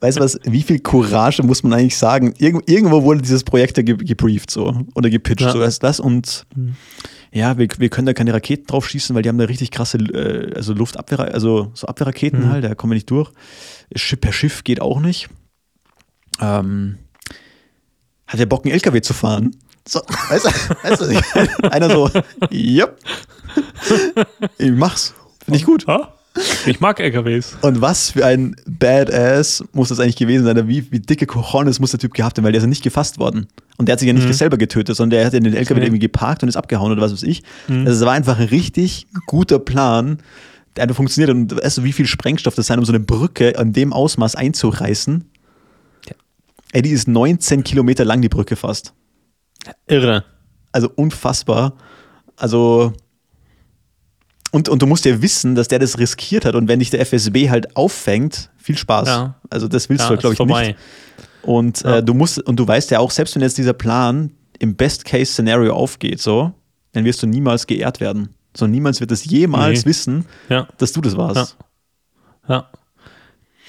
[0.00, 2.34] weißt du was, wie viel Courage muss man eigentlich sagen?
[2.38, 5.52] Irgend, irgendwo wurde dieses Projekt ja gebrieft so oder gepitcht, ja.
[5.52, 5.98] so heißt das.
[6.00, 6.44] Und
[7.32, 9.98] ja, wir, wir können da keine Raketen drauf schießen, weil die haben da richtig krasse
[9.98, 12.50] äh, also Luftabwehr, also so Abwehrraketen Mhm.
[12.50, 13.30] halt, da kommen wir nicht durch.
[13.94, 15.28] Schiff, per Schiff geht auch nicht.
[16.40, 16.98] Ähm,
[18.26, 19.56] hat der Bock, einen LKW zu fahren?
[19.88, 20.50] So, weißt du,
[20.88, 21.00] weißt
[21.62, 22.10] du, einer so,
[22.52, 22.96] yep,
[24.58, 25.14] ich mach's,
[25.44, 25.86] finde ich gut.
[25.88, 26.14] Ja?
[26.66, 27.56] Ich mag LKWs.
[27.62, 30.68] Und was für ein Badass muss das eigentlich gewesen sein?
[30.68, 33.18] Wie, wie dicke Cojones muss der Typ gehabt haben, weil der ist ja nicht gefasst
[33.18, 33.48] worden.
[33.78, 34.32] Und der hat sich ja nicht Mhm.
[34.32, 35.86] selber getötet, sondern der hat in den LKW Nee.
[35.86, 37.42] irgendwie geparkt und ist abgehauen oder was weiß ich.
[37.66, 37.84] Mhm.
[37.86, 40.18] Also es war einfach ein richtig guter Plan,
[40.76, 41.30] der einfach funktioniert.
[41.30, 44.36] Und weißt du, wie viel Sprengstoff das sein, um so eine Brücke in dem Ausmaß
[44.36, 45.24] einzureißen?
[46.72, 46.76] Ja.
[46.76, 48.94] Ey, die ist 19 Kilometer lang, die Brücke fast.
[49.86, 50.24] Irre.
[50.72, 51.74] Also unfassbar.
[52.36, 52.92] Also.
[54.52, 56.54] Und, und du musst ja wissen, dass der das riskiert hat.
[56.56, 59.06] Und wenn dich der FSB halt auffängt, viel Spaß.
[59.08, 59.34] Ja.
[59.48, 60.66] Also das willst Ja, du, glaube ist ich, vorbei.
[60.68, 60.78] nicht.
[61.42, 61.98] Und Ja.
[61.98, 65.72] äh, du musst, und du weißt ja auch, selbst wenn jetzt dieser Plan im Best-Case-Szenario
[65.74, 66.52] aufgeht, so,
[66.92, 68.34] dann wirst du niemals geehrt werden.
[68.56, 69.90] So niemals wird es jemals Nee.
[69.90, 70.66] wissen, Ja.
[70.78, 71.56] dass du das warst.
[72.48, 72.68] Ja.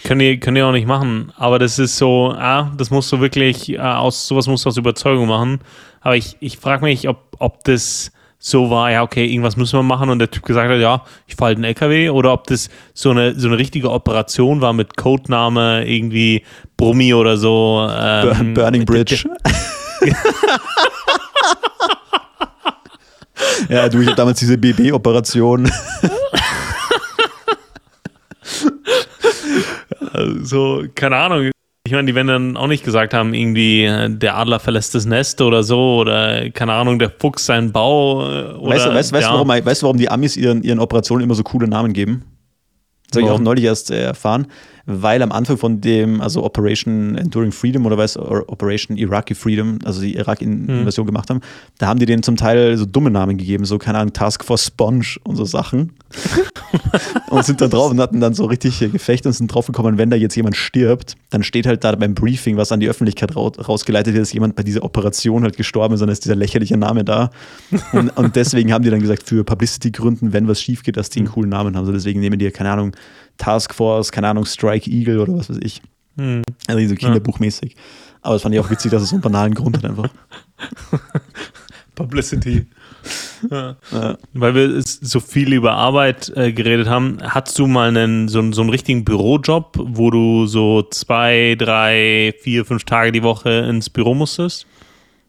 [0.04, 1.32] Können die, können die auch nicht machen.
[1.38, 4.78] Aber das ist so, ah, das musst du wirklich, äh, aus sowas musst du aus
[4.78, 5.60] Überzeugung machen.
[6.02, 9.84] Aber ich, ich frage mich, ob, ob das so war, ja, okay, irgendwas müssen wir
[9.84, 12.70] machen und der Typ gesagt hat, ja, ich fahre halt einen LKW oder ob das
[12.96, 16.44] so eine, so eine richtige Operation war mit Codename, irgendwie
[16.76, 17.88] Brummi oder so.
[17.92, 19.30] Ähm, Burning Bridge.
[23.70, 25.72] ja, du, ich habe damals diese BB-Operation.
[30.42, 31.52] so, keine Ahnung.
[31.84, 35.42] Ich meine, die werden dann auch nicht gesagt haben, irgendwie der Adler verlässt das Nest
[35.42, 38.22] oder so oder keine Ahnung, der Fuchs seinen Bau.
[38.22, 39.34] äh, Oder, Weißt du, weißt, weißt, ja.
[39.34, 42.24] warum, weißt warum die Amis ihren, ihren Operationen immer so coole Namen geben?
[43.10, 44.48] Das habe ich auch neulich erst erfahren,
[45.02, 50.02] weil am Anfang von dem, also Operation Enduring Freedom oder was, Operation Iraqi Freedom, also
[50.02, 51.42] die Irak-Invasion gemacht haben,
[51.78, 54.68] da haben die denen zum Teil so dumme Namen gegeben, so, keine Ahnung, Task Force
[54.68, 55.94] Sponge und so Sachen.
[57.30, 60.18] und sind da drauf und hatten dann so richtig Gefechte und sind draufgekommen, wenn da
[60.18, 64.14] jetzt jemand stirbt, dann steht halt da beim Briefing, was an die Öffentlichkeit rau rausgeleitet
[64.14, 67.30] wird, dass jemand bei dieser Operation halt gestorben ist, dann ist dieser lächerliche Name da.
[67.94, 71.20] Und, und deswegen haben die dann gesagt, für Publicity-Gründen, wenn was schief geht, dass die
[71.20, 71.86] einen coolen Namen haben.
[71.86, 72.96] So deswegen nehmen die, keine Ahnung,
[73.42, 75.82] Task Force, keine Ahnung, Strike Eagle oder was weiß ich.
[76.18, 76.44] Hm.
[76.68, 77.76] Also so kinderbuchmäßig.
[78.22, 80.10] Aber es fand ich auch witzig, dass es so einen banalen Grund hat einfach.
[81.96, 82.68] Publicity.
[83.50, 83.76] ja.
[83.92, 84.18] Ja.
[84.34, 88.54] Weil wir so viel über Arbeit äh, geredet haben, hattest du mal einen, so, einen-
[88.54, 93.90] so einen richtigen Bürojob, wo du so zwei, drei, vier, fünf Tage die Woche ins
[93.90, 94.66] Büro musstest?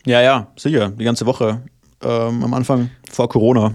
[0.05, 1.63] Ja, ja, sicher, die ganze Woche.
[2.03, 3.75] Ähm, am Anfang vor Corona.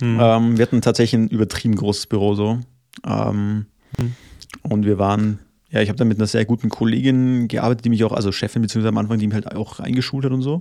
[0.00, 0.18] Hm.
[0.20, 2.58] Ähm, wir hatten tatsächlich ein übertrieben großes Büro so.
[3.06, 4.14] Ähm, Hm.
[4.62, 5.38] Und wir waren,
[5.70, 8.62] ja, ich habe da mit einer sehr guten Kollegin gearbeitet, die mich auch, also Chefin
[8.62, 10.60] beziehungsweise am Anfang, die mich halt auch eingeschult hat und so.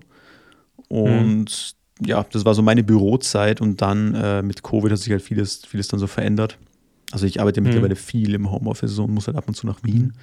[0.88, 5.22] Und ja, das war so meine Bürozeit und dann äh, mit Covid hat sich halt
[5.22, 6.58] vieles, vieles dann so verändert.
[7.12, 7.66] Also ich arbeite Hm.
[7.66, 10.14] mittlerweile viel im Homeoffice und muss halt ab und zu nach Wien.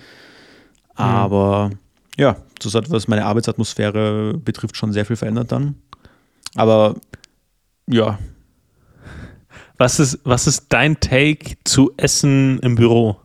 [0.94, 1.70] Aber
[2.16, 5.74] ja, das hat, was meine Arbeitsatmosphäre betrifft, schon sehr viel verändert dann.
[6.54, 6.94] Aber
[7.88, 8.18] ja,
[9.84, 13.18] Was ist, was ist dein Take zu Essen im Büro?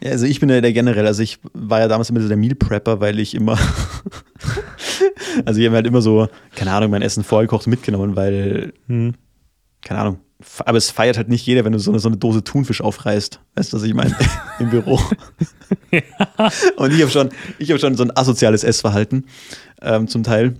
[0.00, 2.36] Ja, also ich bin ja der generell, also ich war ja damals immer so der
[2.36, 3.58] Meal Prepper, weil ich immer,
[5.44, 9.14] also ich habe halt immer so, keine Ahnung, mein Essen vorgekocht mitgenommen, weil, Hm.
[9.82, 10.20] keine Ahnung,
[10.60, 13.40] aber es feiert halt nicht jeder, wenn du so eine, so eine Dose Thunfisch aufreißt.
[13.56, 14.14] Weißt du, was ich meine?
[14.60, 15.00] Im Büro.
[16.76, 19.26] Und ich habe schon, ich habe schon so ein asoziales Essverhalten
[19.82, 20.54] ähm, zum Teil.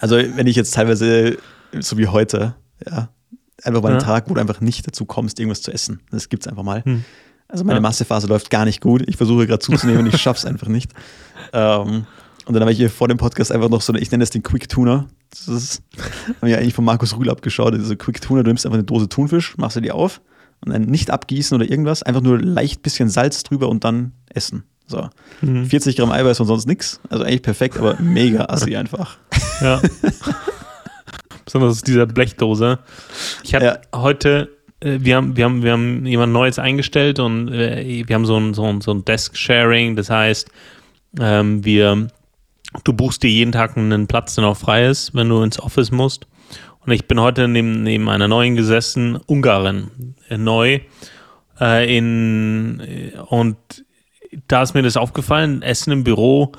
[0.00, 1.36] Also wenn ich jetzt teilweise,
[1.80, 2.54] so wie heute,
[2.86, 3.10] ja,
[3.64, 4.06] einfach mal einen Ja.
[4.06, 6.00] Tag, wo du einfach nicht dazu kommst, irgendwas zu essen.
[6.10, 6.82] Das gibt's einfach mal.
[6.84, 7.04] Hm.
[7.48, 7.80] Also meine Ja.
[7.82, 9.02] Massephase läuft gar nicht gut.
[9.06, 10.92] Ich versuche gerade zuzunehmen und ich schaff's einfach nicht.
[11.52, 12.06] Ähm,
[12.46, 14.30] und dann habe ich hier vor dem Podcast einfach noch so eine, ich nenne das
[14.30, 15.06] den Quick Tuner.
[15.30, 15.82] Das ist,
[16.40, 17.74] habe ich eigentlich von Markus Rühl abgeschaut.
[17.74, 20.20] Diese Quick Tuner, du nimmst einfach eine Dose Thunfisch, machst du die auf
[20.64, 24.64] und dann nicht abgießen oder irgendwas, einfach nur leicht bisschen Salz drüber und dann essen.
[24.86, 25.08] So.
[25.40, 25.66] Mhm.
[25.66, 27.00] 40 Gramm Eiweiß und sonst nichts.
[27.08, 29.16] Also eigentlich perfekt, aber mega assi einfach.
[29.62, 29.80] Ja.
[31.44, 32.78] Besonders aus dieser Blechdose.
[33.42, 33.78] Ich hatte Ja.
[34.00, 38.26] heute, äh, wir, haben, wir, haben, wir haben jemand Neues eingestellt und äh, wir haben
[38.26, 39.96] so ein, so ein, so ein Desk-Sharing.
[39.96, 40.48] Das heißt,
[41.20, 42.08] ähm, wir,
[42.84, 45.90] du buchst dir jeden Tag einen Platz, der noch frei ist, wenn du ins Office
[45.90, 46.26] musst.
[46.80, 50.80] Und ich bin heute neben, neben einer neuen gesessen, Ungarin, äh, neu.
[51.60, 53.56] Äh, in, äh, und
[54.48, 56.52] da ist mir das aufgefallen, Essen im Büro,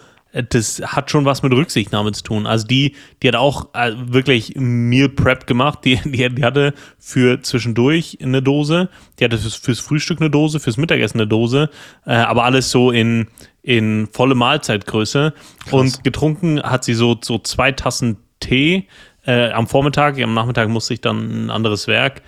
[0.49, 2.45] das hat schon was mit Rücksichtnahme zu tun.
[2.45, 5.79] Also die, die hat auch äh, wirklich Meal Prep gemacht.
[5.85, 10.59] Die, die, die hatte für zwischendurch eine Dose, die hatte fürs, fürs Frühstück eine Dose,
[10.59, 11.69] fürs Mittagessen eine Dose,
[12.05, 13.27] äh, aber alles so in,
[13.61, 15.33] in volle Mahlzeitgröße.
[15.71, 18.87] Und getrunken hat sie so, so zwei Tassen Tee
[19.27, 22.21] Äh, am Vormittag, am Nachmittag musste ich dann ein anderes Werk.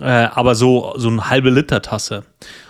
[0.00, 2.22] Äh, aber so, so eine halbe Liter Tasse.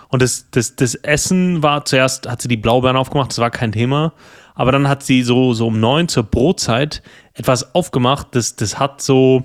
[0.08, 3.72] Und das, das, das Essen war zuerst, hat sie die Blaubeeren aufgemacht, das war kein
[3.72, 4.12] Thema.
[4.56, 7.02] Aber dann hat sie so, so um neun zur Brotzeit
[7.34, 9.44] etwas aufgemacht, das, das hat so,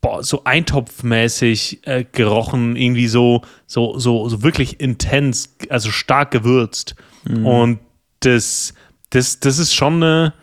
[0.00, 6.96] boah, so eintopfmäßig äh, gerochen, irgendwie so, so, so, so wirklich intens, also stark gewürzt.
[7.24, 7.46] Mhm.
[7.46, 7.78] Und
[8.20, 8.74] das,
[9.10, 10.34] das, das ist schon eine,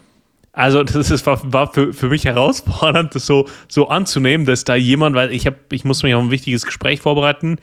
[0.54, 4.76] also das ist, war, war für, für mich herausfordernd, das so, so anzunehmen, dass da
[4.76, 7.58] jemand, weil ich habe, ich muss mich auf ein wichtiges Gespräch vorbereiten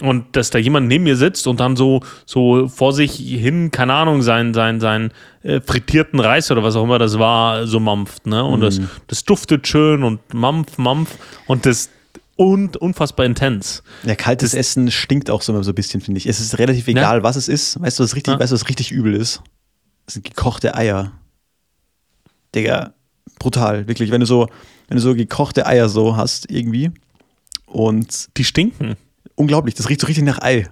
[0.00, 3.94] und dass da jemand neben mir sitzt und dann so, so vor sich hin, keine
[3.94, 8.26] Ahnung, seinen, seinen, seinen äh, frittierten Reis oder was auch immer das war, so mampft,
[8.26, 8.44] ne?
[8.44, 8.62] Und mm.
[8.62, 8.90] das, mhm.
[9.06, 11.90] das duftet schön und mampf, mampf und das
[12.36, 13.82] und unfassbar intens.
[14.04, 16.26] Ja, kaltes das, Essen stinkt auch so, so ein bisschen, finde ich.
[16.26, 17.22] Es ist relativ egal, ja.
[17.22, 17.80] was es ist.
[17.80, 18.40] Weißt du, was richtig, ja.
[18.40, 19.42] weißt du, was richtig übel ist?
[20.06, 21.12] Das sind gekochte Eier.
[22.54, 22.94] Digga,
[23.38, 24.10] brutal, wirklich.
[24.10, 24.48] Wenn du so,
[24.88, 26.90] wenn du so gekochte Eier so hast, irgendwie.
[27.66, 28.30] Und.
[28.38, 28.96] Die stinken
[29.34, 30.68] unglaublich, das riecht so richtig nach Ei.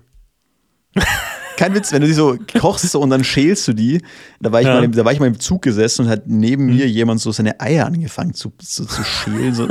[1.57, 4.01] Kein Witz, wenn du die so kochst und dann schälst du die,
[4.41, 4.75] da war ich, ja.
[4.75, 6.77] mal, im, da war ich mal im Zug gesessen und hat neben mhm.
[6.77, 9.55] mir jemand so seine Eier angefangen zu, zu, zu schälen.
[9.55, 9.67] So,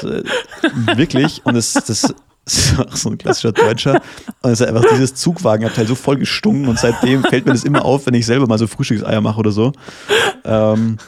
[0.00, 0.08] so,
[0.94, 1.44] wirklich.
[1.44, 2.14] Und das, das
[2.46, 4.00] ist auch so ein klassischer Deutscher.
[4.42, 7.84] Und es hat einfach dieses Zugwagenabteil so voll gestunken und seitdem fällt mir das immer
[7.84, 9.72] auf, wenn ich selber mal so Frühstückseier mache oder so.
[10.44, 10.98] Ähm,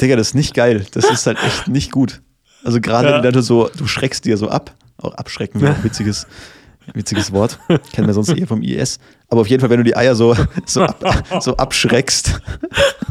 [0.00, 0.84] Digga, das ist nicht geil.
[0.92, 2.22] Das ist halt echt nicht gut.
[2.64, 3.22] Also gerade ja.
[3.22, 4.74] wenn du so, du schreckst dir so ab.
[4.98, 6.26] Auch abschrecken wäre auch witziges,
[6.94, 7.58] witziges Wort.
[7.92, 8.98] Kennen wir sonst eher vom IS.
[9.28, 10.36] Aber auf jeden Fall, wenn du die Eier so,
[10.66, 12.40] so, ab, so abschreckst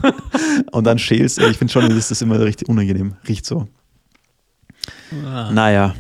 [0.72, 3.16] und dann schälst, ich finde schon, das ist immer richtig unangenehm.
[3.28, 3.68] Riecht so.
[5.26, 5.52] Ah.
[5.52, 5.96] Naja.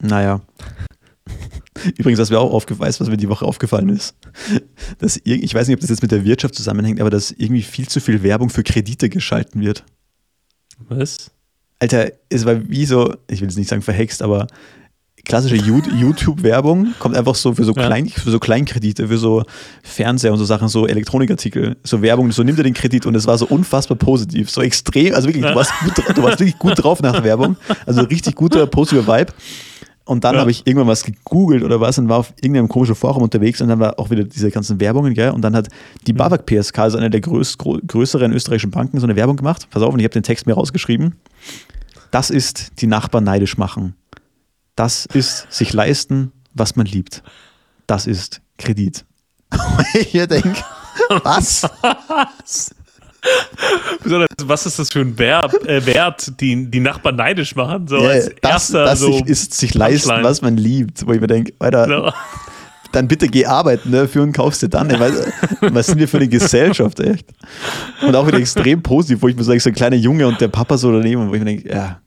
[0.00, 0.40] Naja.
[1.96, 4.16] Übrigens, was mir auch aufgefallen ist, was mir die Woche aufgefallen ist,
[4.98, 7.88] dass ich weiß nicht, ob das jetzt mit der Wirtschaft zusammenhängt, aber dass irgendwie viel
[7.88, 9.84] zu viel Werbung für Kredite geschalten wird.
[10.88, 11.30] Was?
[11.78, 14.46] Alter, es war wie so, ich will jetzt nicht sagen verhext, aber
[15.28, 18.12] klassische YouTube-Werbung kommt einfach so für so, Klein, ja.
[18.16, 19.44] für so Kleinkredite, für so
[19.82, 23.26] Fernseher und so Sachen, so Elektronikartikel, so Werbung, so nimmt er den Kredit und es
[23.26, 26.82] war so unfassbar positiv, so extrem, also wirklich, du warst, gut, du warst wirklich gut
[26.82, 27.56] drauf nach der Werbung,
[27.86, 29.32] also richtig guter, positiver Vibe.
[30.06, 30.40] Und dann ja.
[30.40, 33.68] habe ich irgendwann was gegoogelt oder was und war auf irgendeinem komischen Forum unterwegs und
[33.68, 35.32] dann war auch wieder diese ganzen Werbungen, gell?
[35.32, 35.68] Und dann hat
[36.06, 36.16] die mhm.
[36.16, 39.68] BAWAG PSK, also eine der größ, größeren österreichischen Banken, so eine Werbung gemacht.
[39.68, 41.16] Pass auf, und ich habe den Text mir rausgeschrieben.
[42.10, 43.96] Das ist die Nachbarn neidisch machen.
[44.78, 47.24] Das ist sich leisten, was man liebt.
[47.88, 49.04] Das ist Kredit.
[49.94, 50.54] ich denke,
[51.24, 51.68] was?
[54.44, 57.88] was ist das für ein Verb, äh, Wert, die die Nachbarn neidisch machen?
[57.88, 60.28] So ja, als das, erster, das so ist sich leisten, Punchline.
[60.28, 61.04] was man liebt.
[61.04, 62.12] Wo ich mir denke, Alter, no.
[62.92, 64.06] dann bitte geh arbeiten, ne?
[64.06, 64.90] für und kaufst dir dann.
[64.90, 65.26] Weiß,
[65.60, 67.26] was sind wir für eine Gesellschaft, echt?
[68.06, 70.46] Und auch wieder extrem positiv, wo ich mir sage, so ein kleiner Junge und der
[70.46, 72.00] Papa so daneben, wo ich mir denke, ja,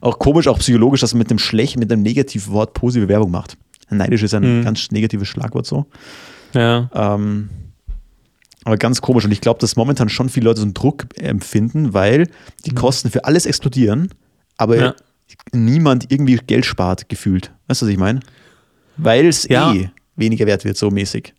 [0.00, 3.30] auch komisch, auch psychologisch, dass man mit dem schlechten, mit dem negativen Wort positive Werbung
[3.30, 3.56] macht.
[3.90, 4.64] Neidisch ist ein mhm.
[4.64, 5.86] ganz negatives Schlagwort so.
[6.54, 6.90] Ja.
[6.94, 7.50] Ähm,
[8.64, 9.24] aber ganz komisch.
[9.24, 12.28] Und ich glaube, dass momentan schon viele Leute so einen Druck empfinden, weil
[12.66, 12.76] die mhm.
[12.76, 14.10] Kosten für alles explodieren,
[14.56, 14.94] aber ja.
[15.52, 17.52] niemand irgendwie Geld spart, gefühlt.
[17.66, 18.20] Weißt du, was ich meine?
[18.96, 19.72] Weil es ja.
[19.72, 21.34] eh weniger wert wird, so mäßig.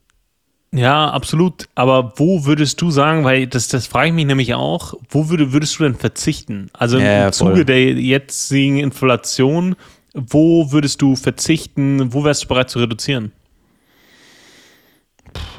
[0.74, 1.68] Ja, absolut.
[1.76, 5.52] Aber wo würdest du sagen, weil das, das frage ich mich nämlich auch, wo würde,
[5.52, 6.70] würdest du denn verzichten?
[6.74, 9.76] Also im ja, Zuge der jetzigen Inflation,
[10.14, 13.34] wo würdest du verzichten, wo wärst du bereit zu reduzieren?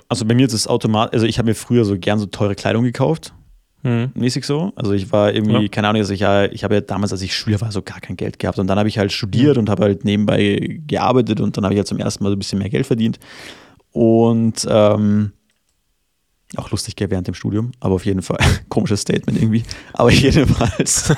[0.08, 2.54] Also bei mir ist es automatisch, also ich habe mir früher so gern so teure
[2.54, 3.34] Kleidung gekauft.
[3.82, 4.12] Hm.
[4.14, 4.72] Mäßig so.
[4.76, 5.68] Also ich war irgendwie, ja.
[5.68, 8.16] keine Ahnung, also ich, ich habe ja damals, als ich Schüler war, so gar kein
[8.16, 8.58] Geld gehabt.
[8.58, 9.62] Und dann habe ich halt studiert hm.
[9.62, 12.38] und habe halt nebenbei gearbeitet und dann habe ich halt zum ersten Mal so ein
[12.38, 13.18] bisschen mehr Geld verdient.
[13.92, 15.32] Und ähm,
[16.56, 18.38] auch lustig gell, während dem Studium, aber auf jeden Fall
[18.68, 19.62] komisches Statement irgendwie.
[19.94, 21.12] Aber jedenfalls.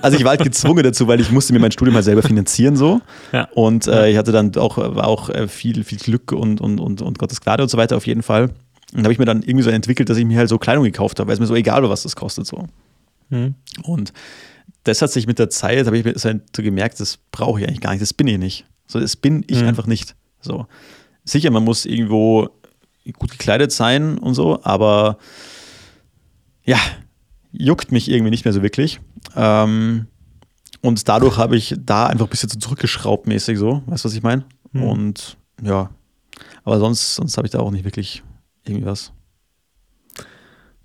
[0.00, 2.76] also ich war halt gezwungen dazu, weil ich musste mir mein Studium halt selber finanzieren
[2.76, 3.00] so.
[3.32, 3.48] Ja.
[3.54, 7.02] Und äh, ich hatte dann auch, war auch äh, viel, viel Glück und, und, und,
[7.02, 8.50] und Gottes Gnade und so weiter auf jeden Fall.
[8.92, 10.84] Und da habe ich mir dann irgendwie so entwickelt, dass ich mir halt so Kleidung
[10.84, 12.66] gekauft habe, weil es mir so egal war, was das kostet so.
[13.30, 13.54] Mhm.
[13.82, 14.12] Und
[14.84, 17.80] das hat sich mit der Zeit, habe ich mir so gemerkt, das brauche ich eigentlich
[17.80, 18.64] gar nicht, das bin ich nicht.
[18.86, 19.68] So, das bin ich mhm.
[19.68, 20.14] einfach nicht.
[20.40, 20.66] So
[21.24, 22.50] sicher, man muss irgendwo
[23.18, 25.18] gut gekleidet sein und so, aber
[26.64, 26.78] ja,
[27.52, 29.00] juckt mich irgendwie nicht mehr so wirklich.
[29.36, 30.06] Ähm,
[30.80, 34.14] und dadurch habe ich da einfach ein bisschen so zurückgeschraubt mäßig so, weißt du, was
[34.14, 34.44] ich meine?
[34.72, 34.82] Mhm.
[34.82, 35.90] Und ja,
[36.64, 38.22] aber sonst, sonst habe ich da auch nicht wirklich
[38.64, 39.12] irgendwie was.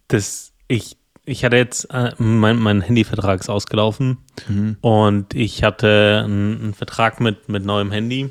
[0.07, 4.17] Das, ich, ich hatte jetzt, äh, mein, mein Handyvertrag ist ausgelaufen
[4.47, 4.77] mhm.
[4.81, 8.29] und ich hatte einen, einen Vertrag mit, mit neuem Handy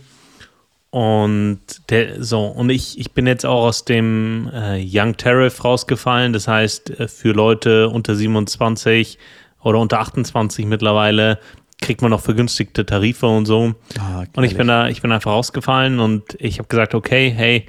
[0.91, 1.61] und
[1.91, 6.33] der, so, und ich, ich bin jetzt auch aus dem äh, Young Tariff rausgefallen.
[6.33, 9.19] Das heißt, äh, für Leute unter 27
[9.63, 11.39] oder unter 28 mittlerweile
[11.81, 13.75] kriegt man noch vergünstigte Tarife und so.
[13.99, 17.67] Ah, und ich bin da, ich bin einfach rausgefallen und ich habe gesagt, okay, hey,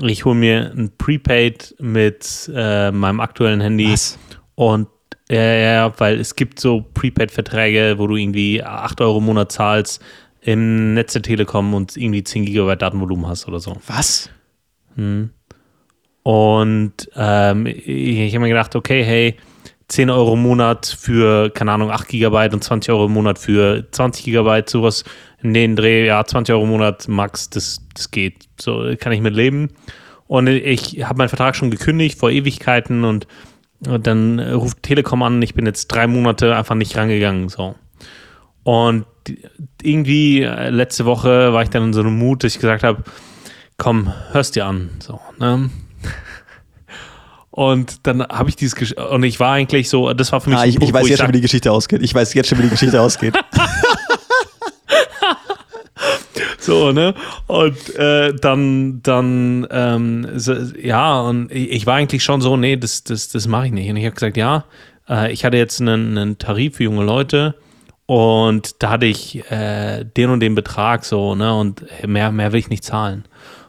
[0.00, 4.18] ich hole mir ein Prepaid mit äh, meinem aktuellen Handy Was?
[4.54, 4.88] und
[5.28, 10.02] ja, ja, weil es gibt so Prepaid-Verträge, wo du irgendwie 8 Euro im Monat zahlst
[10.42, 13.76] im Netz der Telekom und irgendwie 10 Gigabyte Datenvolumen hast oder so.
[13.86, 14.28] Was?
[14.96, 15.30] Hm.
[16.24, 19.36] Und ähm, ich, habe mir gedacht, okay, hey,
[19.88, 23.86] 10 Euro im Monat für, keine Ahnung, 8 Gigabyte und 20 Euro im Monat für
[23.90, 25.04] 20 Gigabyte, sowas
[25.42, 28.48] in den Dreh, ja, 20 Euro im Monat max, das, das geht.
[28.60, 29.70] So kann ich mit leben.
[30.26, 33.26] Und ich habe meinen Vertrag schon gekündigt vor Ewigkeiten und,
[33.86, 37.48] und dann ruft Telekom an, ich bin jetzt drei Monate einfach nicht rangegangen.
[37.48, 37.74] So.
[38.64, 39.06] Und
[39.82, 43.02] irgendwie äh, letzte Woche war ich dann in so einem Mut, dass ich gesagt habe,
[43.76, 44.90] komm, hörst dir an.
[45.00, 45.70] So, ne?
[47.50, 50.58] Und dann habe ich dieses Gesch und ich war eigentlich so, das war für mich.
[50.58, 52.00] Ah, ich, Punkt, ich weiß jetzt schon, wie die Geschichte ausgeht.
[52.02, 53.34] Ich weiß jetzt schon, wie die Geschichte ausgeht.
[56.58, 57.14] so, ne?
[57.46, 63.04] Und äh, dann, dann, ähm, so, ja, und ich war eigentlich schon so, nee, das,
[63.04, 63.90] das, das mache ich nicht.
[63.90, 64.64] Und ich habe gesagt, ja,
[65.08, 67.54] äh, ich hatte jetzt einen, einen Tarif für junge Leute
[68.06, 71.54] und da hatte ich äh, den und den Betrag so, ne?
[71.54, 73.24] Und mehr, mehr will ich nicht zahlen.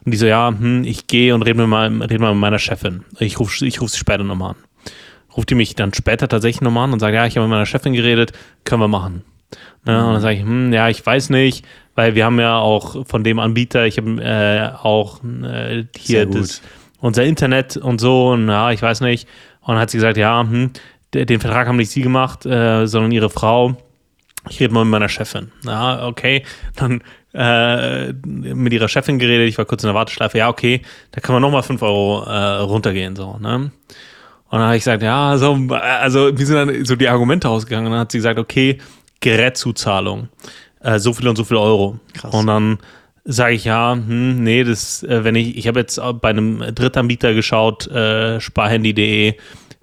[0.06, 2.60] Und die so, ja, hm, ich gehe und rede mit, mal, red mal mit meiner
[2.60, 3.06] Chefin.
[3.20, 4.56] Ich rufe ich ruf sie später nochmal an.
[5.36, 7.66] Ruft die mich dann später tatsächlich nochmal an und sagt, ja, ich habe mit meiner
[7.66, 8.34] Chefin geredet,
[8.66, 9.24] können wir machen.
[9.86, 10.06] Ne?
[10.06, 11.66] Und dann sage ich, hm, ja, ich weiß nicht,
[11.96, 16.62] weil wir haben ja auch von dem Anbieter, ich habe äh, auch äh, hier das,
[17.00, 19.28] unser Internet und so, und ja, ich weiß nicht.
[19.62, 20.72] Und dann hat sie gesagt, ja, hm,
[21.14, 23.78] den Vertrag haben nicht sie gemacht, äh, sondern ihre Frau.
[24.50, 25.52] Ich rede mal mit meiner Chefin.
[25.66, 26.44] Ja, okay.
[26.76, 27.02] Dann
[27.34, 30.82] äh, mit ihrer Chefin geredet, ich war kurz in der Warteschleife, ja, okay,
[31.12, 33.72] da kann man nochmal 5 Euro äh, runtergehen, so, ne?
[34.54, 37.88] Und dann habe ich gesagt, ja, so, also wie sind dann so die Argumente ausgegangen?
[37.88, 38.78] Und dann hat sie gesagt, okay,
[39.20, 40.30] Gerätzuzahlung,
[40.82, 42.00] äh, so viel und so viel Euro.
[42.14, 42.32] Krass.
[42.36, 42.78] Und dann
[43.26, 47.34] sage ich, ja, hm, nee, das, äh, wenn ich, ich habe jetzt bei einem Drittanbieter
[47.34, 49.34] geschaut, äh, sparhandy.de,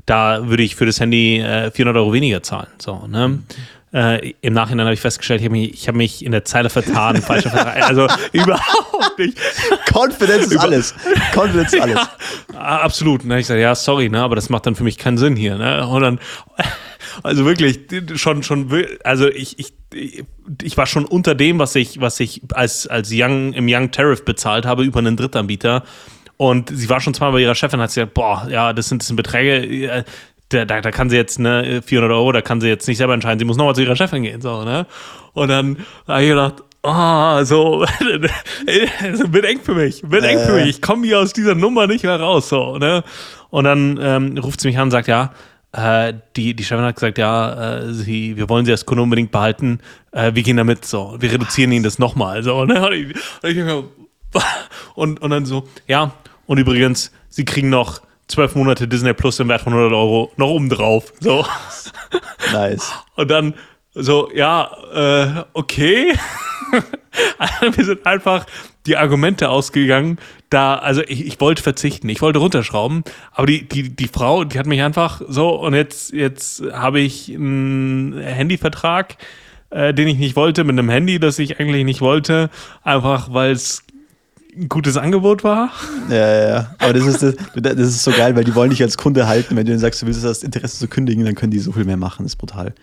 [0.06, 3.28] da würde ich für das Handy äh, 400 Euro weniger zahlen, so, ne?
[3.28, 3.44] Mhm.
[3.92, 7.16] Äh, Im Nachhinein habe ich festgestellt, ich habe mich, hab mich in der Zeile vertan,
[7.22, 7.82] falscher Vertrag.
[7.88, 9.36] Also überhaupt nicht.
[9.92, 10.94] Confidence ist alles.
[11.34, 11.98] Confidence ist alles.
[12.52, 13.24] Ja, absolut.
[13.24, 13.40] Ne?
[13.40, 15.56] Ich sage, ja, sorry, ne, aber das macht dann für mich keinen Sinn hier.
[15.56, 15.84] Ne?
[15.86, 16.20] Und dann,
[17.24, 17.80] also wirklich,
[18.14, 18.70] schon, schon,
[19.02, 19.74] also ich, ich,
[20.62, 24.24] ich war schon unter dem, was ich, was ich als, als Young, im Young Tariff
[24.24, 25.82] bezahlt habe über einen Drittanbieter.
[26.36, 29.02] Und sie war schon zweimal bei ihrer Chefin, hat sie gesagt, boah, ja, das sind,
[29.02, 30.04] das sind Beträge, äh,
[30.50, 33.14] da, da, da, kann sie jetzt, ne, 400 Euro, da kann sie jetzt nicht selber
[33.14, 34.86] entscheiden, sie muss nochmal zu ihrer Chefin gehen, so, ne?
[35.32, 37.84] Und dann habe ich gedacht, oh, so,
[39.14, 41.86] so wird eng für mich, wird eng für mich, ich komme hier aus dieser Nummer
[41.86, 43.04] nicht mehr raus, so, ne?
[43.50, 45.32] Und dann ähm, ruft sie mich an und sagt, ja,
[45.72, 49.30] äh, die, die Chefin hat gesagt, ja, äh, sie, wir wollen sie als Kunde unbedingt
[49.30, 49.78] behalten,
[50.10, 52.84] äh, wir gehen damit so, wir reduzieren ihnen das nochmal, so, ne?
[52.84, 53.56] Und, ich,
[54.94, 56.12] und, und dann so, ja,
[56.46, 60.48] und übrigens, sie kriegen noch zwölf Monate Disney Plus im Wert von 100 Euro noch
[60.48, 61.12] oben drauf.
[61.20, 61.44] So.
[62.52, 62.92] Nice.
[63.16, 63.54] Und dann
[63.94, 66.14] so, ja, äh, okay.
[67.74, 68.46] wir sind einfach
[68.86, 70.18] die Argumente ausgegangen,
[70.48, 74.58] da, also ich, ich wollte verzichten, ich wollte runterschrauben, aber die, die, die Frau, die
[74.58, 79.16] hat mich einfach so, und jetzt, jetzt habe ich einen Handyvertrag,
[79.70, 82.50] äh, den ich nicht wollte, mit einem Handy, das ich eigentlich nicht wollte,
[82.82, 83.84] einfach weil es
[84.56, 85.70] ein gutes Angebot war.
[86.08, 86.74] Ja, ja, ja.
[86.78, 89.50] Aber das ist, das, das ist so geil, weil die wollen dich als Kunde halten.
[89.56, 91.84] Wenn du denen sagst, du willst das Interesse zu kündigen, dann können die so viel
[91.84, 92.24] mehr machen.
[92.24, 92.74] Das ist brutal.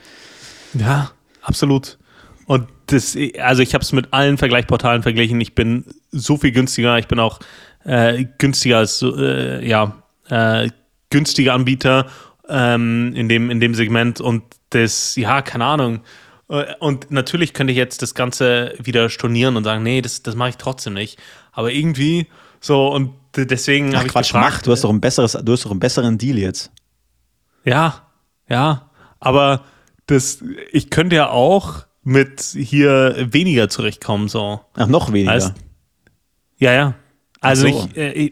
[0.74, 1.11] Ja,
[1.41, 1.97] absolut.
[2.45, 5.41] Und das, also ich habe es mit allen Vergleichsportalen verglichen.
[5.41, 6.97] Ich bin so viel günstiger.
[6.97, 7.39] Ich bin auch
[7.84, 9.95] äh, günstiger als, äh, ja,
[10.30, 10.70] äh,
[11.09, 12.07] günstiger Anbieter
[12.49, 14.22] ähm, in, dem, in dem Segment.
[14.22, 15.99] Und das, ja, keine Ahnung.
[16.49, 20.36] Äh, und natürlich könnte ich jetzt das Ganze wieder stornieren und sagen, nee, das, das
[20.36, 21.20] mache ich trotzdem nicht.
[21.58, 22.28] Aber irgendwie
[22.60, 25.66] so und deswegen habe ich Quatsch, gefragt, mach, du hast doch ein besseres, du hast
[25.66, 26.72] doch einen besseren Deal jetzt.
[27.66, 28.08] Ja,
[28.47, 29.64] ja, aber
[30.05, 34.62] das, ich könnte ja auch mit hier weniger zurechtkommen, so.
[34.76, 35.32] Ach, noch weniger?
[35.32, 35.53] Heißt,
[36.60, 36.93] ja, ja.
[37.41, 37.89] Also so.
[37.89, 38.32] ich, äh,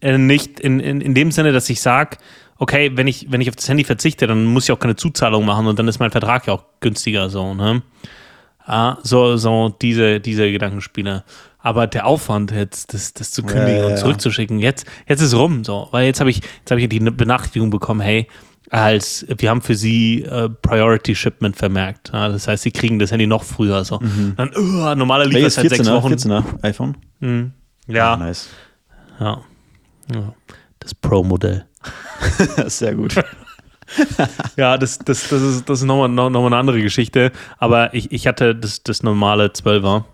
[0.00, 2.16] äh, nicht in, in, in dem Sinne, dass ich sage,
[2.58, 5.44] okay, wenn ich, wenn ich auf das Handy verzichte, dann muss ich auch keine Zuzahlung
[5.44, 7.82] machen und dann ist mein Vertrag ja auch günstiger, so, ne?
[8.66, 11.22] Ah, so, so diese, diese Gedankenspiele.
[11.64, 15.64] Aber der Aufwand, jetzt das, das zu kündigen ja, und zurückzuschicken, jetzt, jetzt ist rum.
[15.64, 15.88] So.
[15.92, 18.28] Weil jetzt habe ich, jetzt hab ich die Benachrichtigung bekommen, hey,
[18.68, 22.10] als wir haben für sie äh, Priority Shipment vermerkt.
[22.12, 23.82] Ja, das heißt, sie kriegen das Handy noch früher.
[23.82, 23.98] So.
[23.98, 24.34] Mhm.
[24.36, 26.12] Dann, uh, normaler Lieferzeit sechs Wochen.
[26.12, 26.98] 14er iPhone?
[27.20, 27.52] Mhm.
[27.86, 28.12] Ja.
[28.12, 28.50] Ah, nice.
[29.18, 29.40] Ja.
[30.12, 30.34] ja.
[30.80, 31.64] Das Pro-Modell.
[32.66, 33.14] Sehr gut.
[34.58, 37.32] ja, das, das, das ist, das ist nochmal noch, noch mal eine andere Geschichte.
[37.56, 40.04] Aber ich, ich hatte das, das normale 12er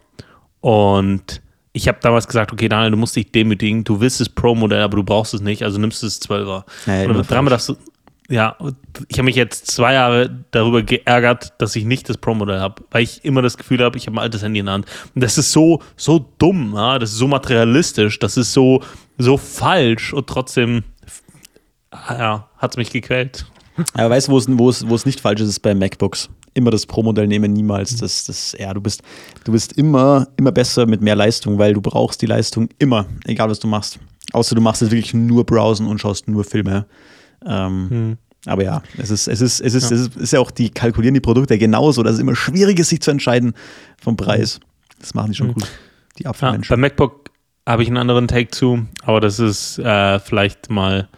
[0.61, 1.41] und
[1.73, 3.85] ich habe damals gesagt, okay, Daniel, du musst dich demütigen.
[3.85, 6.65] Du willst das Pro-Modell, aber du brauchst es nicht, also nimmst du das 12er.
[6.87, 7.73] Ja, und dreimal das,
[8.29, 8.57] ja,
[9.09, 13.03] ich habe mich jetzt zwei Jahre darüber geärgert, dass ich nicht das Pro-Modell habe, weil
[13.03, 14.87] ich immer das Gefühl habe, ich habe ein altes Handy in der Hand.
[15.15, 16.99] Und das ist so, so dumm, ja?
[16.99, 18.83] das ist so materialistisch, das ist so,
[19.19, 20.85] so falsch und trotzdem
[21.93, 23.47] ja, hat es mich gequält.
[23.95, 26.29] Aber weißt du, wo es nicht falsch ist, ist bei MacBooks.
[26.55, 27.96] Immer das Pro-Modell nehmen, niemals.
[27.96, 29.03] Das, das, ja, du bist,
[29.44, 33.48] du bist immer, immer besser mit mehr Leistung, weil du brauchst die Leistung immer, egal
[33.51, 33.98] was du machst.
[34.32, 36.86] Außer du machst es wirklich nur Browsen und schaust nur Filme.
[37.46, 38.18] Ähm, Hm.
[38.46, 41.12] Aber ja, es ist, es ist, es ist, es ist, ist ja auch, die kalkulieren
[41.12, 43.53] die Produkte genauso, dass es immer schwierig ist, sich zu entscheiden
[44.01, 44.61] vom Preis.
[44.98, 45.55] Das machen die schon Mhm.
[45.55, 45.68] gut.
[46.18, 46.68] Die Ja, Apfelmenschen.
[46.70, 47.28] beim MacBook
[47.68, 51.09] habe ich einen anderen Take zu, aber das ist äh, vielleicht mal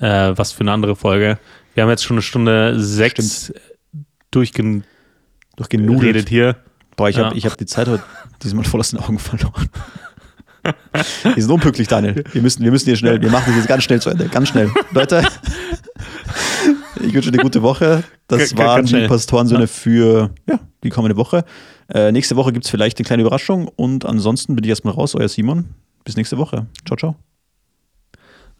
[0.00, 1.38] äh, was für eine andere Folge.
[1.74, 3.52] Wir haben jetzt schon eine Stunde sechs
[4.30, 4.84] durchgeredet
[5.56, 6.28] Durch genudelt.
[6.28, 6.56] hier.
[6.96, 7.26] Boah, ich Ja.
[7.30, 8.02] habe hab die Zeit heute
[8.42, 9.68] diesmal voll aus den Augen verloren.
[11.34, 12.22] Wir sind unpünktlich, Daniel.
[12.32, 14.28] Wir müssen, wir müssen hier schnell, wir machen das jetzt ganz schnell zu Ende.
[14.28, 14.70] Ganz schnell.
[14.92, 15.26] Leute,
[16.96, 18.04] ich wünsche dir eine gute Woche.
[18.28, 19.06] Das waren die.
[19.06, 21.44] Pastorensöhne für ja, die kommende Woche.
[21.88, 25.14] Äh, nächste Woche gibt es vielleicht eine kleine Überraschung und ansonsten bin ich erstmal raus,
[25.14, 25.70] euer Simon.
[26.04, 26.66] Bis nächste Woche.
[26.86, 27.16] Ciao, ciao.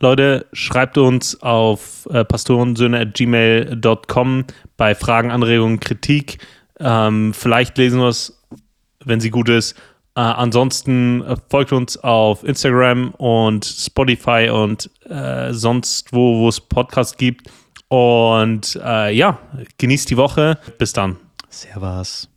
[0.00, 4.44] Leute, schreibt uns auf äh, pastorensöhne.gmail.com
[4.78, 6.38] bei Fragen, Anregungen, Kritik.
[6.78, 8.42] Ähm, vielleicht lesen wir es,
[9.04, 9.74] wenn sie gut ist.
[10.16, 16.62] Äh, ansonsten äh, folgt uns auf Instagram und Spotify und äh, sonst wo, wo es
[16.62, 17.50] Podcasts gibt.
[17.88, 19.38] Und äh, ja,
[19.76, 20.58] genießt die Woche.
[20.78, 21.18] Bis dann.
[21.50, 22.29] Servus.